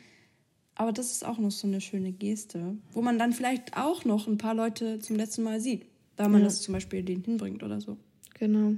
[0.74, 4.26] Aber das ist auch noch so eine schöne Geste, wo man dann vielleicht auch noch
[4.26, 5.86] ein paar Leute zum letzten Mal sieht,
[6.16, 6.44] da man ja.
[6.44, 7.96] das zum Beispiel denen hinbringt oder so.
[8.34, 8.74] Genau.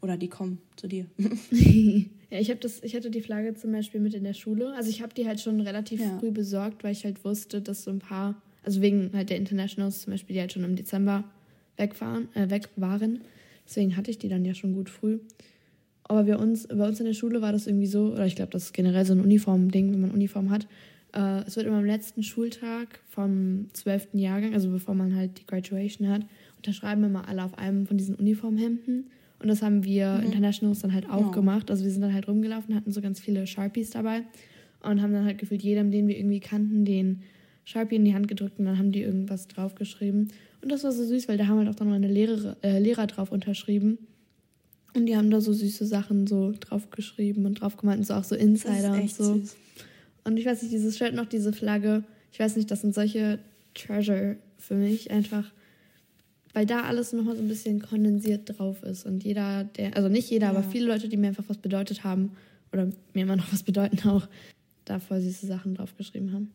[0.00, 1.06] Oder die kommen zu dir.
[1.50, 4.72] ja, ich das, ich hatte die Flagge zum Beispiel mit in der Schule.
[4.74, 6.18] Also ich habe die halt schon relativ ja.
[6.20, 10.02] früh besorgt, weil ich halt wusste, dass so ein paar, also wegen halt der Internationals
[10.02, 11.24] zum Beispiel, die halt schon im Dezember
[11.76, 13.22] wegfahren, äh, weg waren.
[13.66, 15.18] Deswegen hatte ich die dann ja schon gut früh.
[16.10, 18.50] Aber wir uns, bei uns in der Schule war das irgendwie so, oder ich glaube,
[18.50, 20.66] das ist generell so ein Uniform-Ding, wenn man Uniform hat.
[21.14, 24.08] Äh, es wird immer am letzten Schultag vom 12.
[24.14, 26.22] Jahrgang, also bevor man halt die Graduation hat,
[26.56, 29.04] unterschreiben immer alle auf einem von diesen Uniformhemden.
[29.38, 30.24] Und das haben wir mhm.
[30.24, 31.30] Internationals dann halt auch ja.
[31.30, 31.70] gemacht.
[31.70, 34.22] Also wir sind dann halt rumgelaufen, hatten so ganz viele Sharpies dabei
[34.82, 37.22] und haben dann halt gefühlt jedem, den wir irgendwie kannten, den
[37.64, 40.32] Sharpie in die Hand gedrückt und dann haben die irgendwas draufgeschrieben.
[40.60, 43.06] Und das war so süß, weil da haben halt auch dann meine Lehrer, äh, Lehrer
[43.06, 43.98] drauf unterschrieben.
[44.94, 48.24] Und die haben da so süße Sachen so draufgeschrieben und drauf gemalt und so auch
[48.24, 49.34] so Insider und so.
[49.34, 49.56] Süß.
[50.24, 53.38] Und ich weiß nicht, dieses Shirt noch, diese Flagge, ich weiß nicht, das sind solche
[53.74, 55.44] Treasure für mich einfach
[56.52, 59.06] weil da alles nochmal so ein bisschen kondensiert drauf ist.
[59.06, 60.50] Und jeder, der, also nicht jeder, ja.
[60.50, 62.32] aber viele Leute, die mir einfach was bedeutet haben
[62.72, 64.26] oder mir immer noch was bedeuten auch,
[64.84, 66.50] da voll süße Sachen draufgeschrieben haben.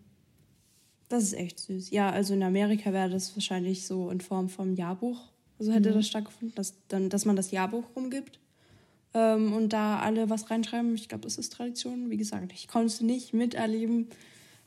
[1.08, 1.92] Das ist echt süß.
[1.92, 5.32] Ja, also in Amerika wäre das wahrscheinlich so in Form vom Jahrbuch.
[5.60, 5.96] Also hätte mhm.
[5.96, 8.40] das stattgefunden, dass, dann, dass man das Jahrbuch rumgibt
[9.14, 10.96] ähm, und da alle was reinschreiben.
[10.96, 12.10] Ich glaube, das ist Tradition.
[12.10, 14.10] Wie gesagt, ich konnte es nicht miterleben.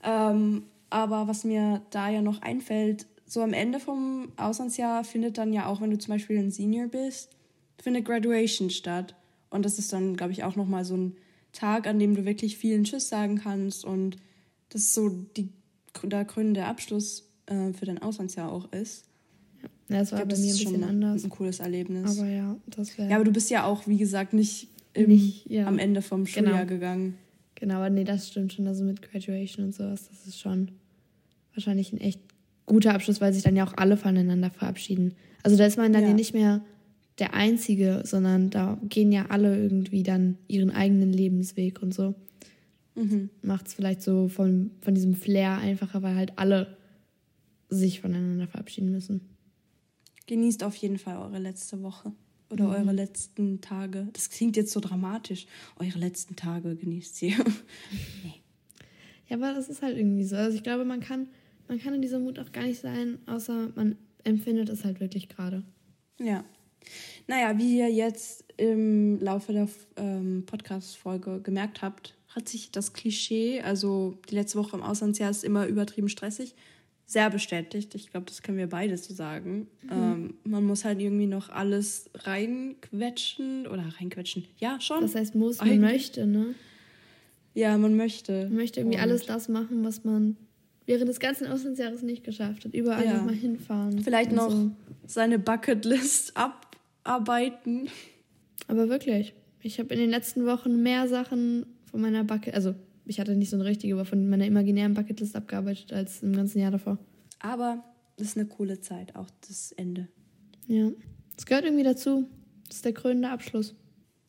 [0.03, 5.53] Ähm, aber was mir da ja noch einfällt, so am Ende vom Auslandsjahr findet dann
[5.53, 7.31] ja auch, wenn du zum Beispiel ein Senior bist,
[7.77, 9.15] findet Graduation statt.
[9.51, 11.17] Und das ist dann, glaube ich, auch nochmal so ein
[11.53, 13.85] Tag, an dem du wirklich vielen Tschüss sagen kannst.
[13.85, 14.17] Und
[14.71, 15.51] das ist so die,
[16.03, 19.08] der krönende Abschluss äh, für dein Auslandsjahr auch ist.
[19.89, 21.25] Ja, das war glaub, bei mir ein bisschen anders.
[21.25, 22.19] Ein cooles Erlebnis.
[22.19, 23.09] Aber ja, das wäre.
[23.09, 25.67] Ja, aber du bist ja auch, wie gesagt, nicht, im, nicht ja.
[25.67, 26.67] am Ende vom Schuljahr genau.
[26.67, 27.15] gegangen.
[27.55, 28.67] Genau, aber nee, das stimmt schon.
[28.67, 30.71] Also mit Graduation und sowas, das ist schon
[31.55, 32.21] wahrscheinlich ein echt
[32.67, 35.15] guter Abschluss, weil sich dann ja auch alle voneinander verabschieden.
[35.43, 36.63] Also da ist man dann ja, ja nicht mehr
[37.19, 42.15] der Einzige, sondern da gehen ja alle irgendwie dann ihren eigenen Lebensweg und so.
[42.95, 43.31] Mhm.
[43.43, 46.77] Macht es vielleicht so von, von diesem Flair einfacher, weil halt alle
[47.71, 49.21] sich voneinander verabschieden müssen.
[50.29, 52.13] Genießt auf jeden Fall eure letzte Woche
[52.51, 52.71] oder mhm.
[52.71, 54.09] eure letzten Tage.
[54.13, 55.47] Das klingt jetzt so dramatisch.
[55.77, 57.29] Eure letzten Tage genießt sie.
[58.23, 58.35] nee.
[59.27, 60.37] Ja, aber das ist halt irgendwie so.
[60.37, 61.29] Also ich glaube, man kann
[61.69, 65.29] man kann in dieser Mut auch gar nicht sein, außer man empfindet es halt wirklich
[65.29, 65.63] gerade.
[66.19, 66.45] Ja.
[67.27, 73.61] Naja, wie ihr jetzt im Laufe der ähm, Podcast-Folge gemerkt habt, hat sich das Klischee,
[73.61, 76.55] also die letzte Woche im Auslandsjahr ist immer übertrieben stressig,
[77.09, 77.95] sehr bestätigt.
[77.95, 79.67] Ich glaube, das können wir beide so sagen.
[79.83, 79.91] Mhm.
[79.91, 84.45] Ähm, man muss halt irgendwie noch alles reinquetschen oder reinquetschen.
[84.59, 85.01] Ja, schon.
[85.01, 85.81] Das heißt, muss, man Eigentlich.
[85.81, 86.55] möchte, ne?
[87.55, 88.45] Ja, man möchte.
[88.45, 90.37] Man möchte irgendwie Und alles das machen, was man
[90.85, 92.75] während des ganzen Auslandsjahres nicht geschafft hat.
[92.75, 93.17] Überall ja.
[93.17, 94.01] nochmal hinfahren.
[94.01, 94.71] Vielleicht noch so.
[95.07, 96.35] seine Bucketlist
[97.05, 97.89] abarbeiten.
[98.67, 102.75] Aber wirklich, ich habe in den letzten Wochen mehr Sachen von meiner Bucket, also
[103.09, 106.61] ich hatte nicht so eine richtige, aber von meiner imaginären Bucketlist abgearbeitet als im ganzen
[106.61, 106.99] Jahr davor.
[107.41, 107.85] Aber
[108.17, 110.09] das ist eine coole Zeit, auch das Ende.
[110.67, 110.91] Ja,
[111.37, 112.29] es gehört irgendwie dazu.
[112.67, 113.75] Das ist der krönende Abschluss.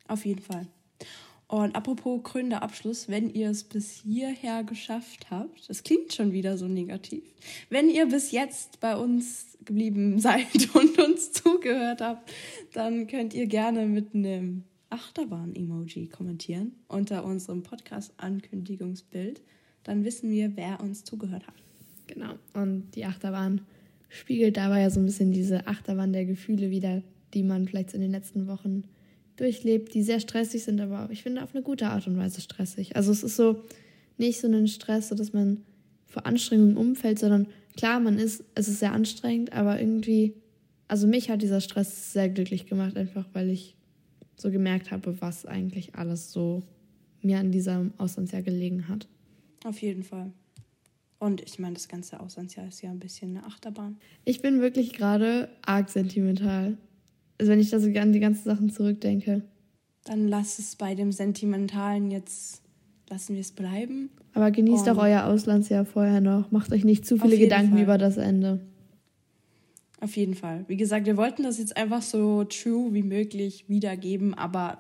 [0.08, 0.68] Auf jeden Fall.
[1.48, 6.60] Und apropos krönender Abschluss, wenn ihr es bis hierher geschafft habt, das klingt schon wieder
[6.60, 7.24] so negativ,
[7.70, 12.32] wenn ihr bis jetzt bei uns geblieben seid und uns zugehört habt,
[12.74, 19.42] dann könnt ihr gerne mit einem Achterbahn-Emoji kommentieren unter unserem Podcast-Ankündigungsbild.
[19.84, 21.56] Dann wissen wir, wer uns zugehört hat.
[22.08, 22.34] Genau.
[22.54, 23.62] Und die Achterbahn
[24.10, 28.02] spiegelt dabei ja so ein bisschen diese Achterbahn der Gefühle wieder, die man vielleicht in
[28.02, 28.84] den letzten Wochen
[29.36, 32.96] durchlebt, die sehr stressig sind, aber ich finde auf eine gute Art und Weise stressig.
[32.96, 33.64] Also es ist so
[34.18, 35.62] nicht so ein Stress, so dass man
[36.08, 37.48] vor Anstrengungen umfällt, sondern
[37.78, 40.34] klar, man ist, es ist sehr anstrengend, aber irgendwie,
[40.88, 43.76] also mich hat dieser Stress sehr glücklich gemacht, einfach weil ich
[44.42, 46.64] so gemerkt habe, was eigentlich alles so
[47.22, 49.08] mir an diesem Auslandsjahr gelegen hat.
[49.66, 50.32] Auf jeden Fall.
[51.20, 53.98] Und ich meine, das ganze Auslandsjahr ist ja ein bisschen eine Achterbahn.
[54.24, 56.78] Ich bin wirklich gerade arg sentimental.
[57.38, 59.44] Also wenn ich da so an die ganzen Sachen zurückdenke.
[60.06, 62.62] Dann lass es bei dem Sentimentalen jetzt,
[63.10, 64.10] lassen wir es bleiben.
[64.34, 66.52] Aber genießt Und auch euer Auslandsjahr vorher noch.
[66.52, 67.84] Macht euch nicht zu viele Gedanken Fall.
[67.84, 68.62] über das Ende.
[70.02, 70.64] Auf jeden Fall.
[70.68, 74.80] Wie gesagt, wir wollten das jetzt einfach so true wie möglich wiedergeben, aber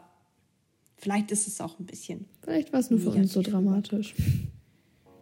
[0.97, 2.26] vielleicht ist es auch ein bisschen.
[2.43, 4.15] Vielleicht war es nur für uns so dramatisch.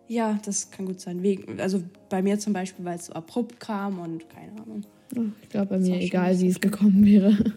[0.08, 1.24] Ja, das kann gut sein.
[1.24, 4.84] Wegen, also bei mir zum Beispiel, weil es so abrupt kam und keine Ahnung.
[5.16, 7.36] Oh, ich glaube, bei mir egal, wie es gekommen wäre.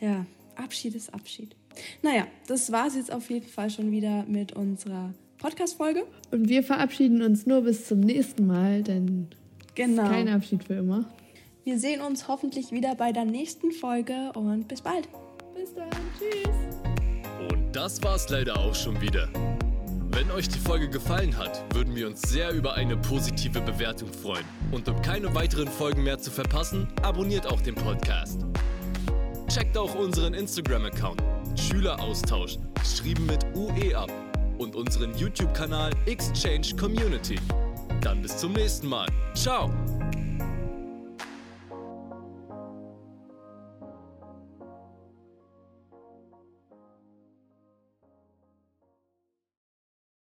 [0.00, 0.26] Ja,
[0.56, 1.56] Abschied ist Abschied.
[2.02, 6.04] Naja, das war es jetzt auf jeden Fall schon wieder mit unserer Podcast-Folge.
[6.30, 9.28] Und wir verabschieden uns nur bis zum nächsten Mal, denn
[9.74, 10.06] genau.
[10.06, 11.08] kein Abschied für immer.
[11.64, 15.08] Wir sehen uns hoffentlich wieder bei der nächsten Folge und bis bald.
[15.54, 15.88] Bis dann.
[16.18, 17.50] Tschüss.
[17.50, 19.30] Und das war's leider auch schon wieder.
[20.10, 24.44] Wenn euch die Folge gefallen hat, würden wir uns sehr über eine positive Bewertung freuen.
[24.72, 28.44] Und um keine weiteren Folgen mehr zu verpassen, abonniert auch den Podcast.
[29.48, 31.22] Checkt auch unseren Instagram-Account
[31.58, 34.10] Schüleraustausch, geschrieben mit UE ab,
[34.58, 37.36] und unseren YouTube-Kanal Exchange Community.
[38.02, 39.08] Dann bis zum nächsten Mal.
[39.34, 39.70] Ciao!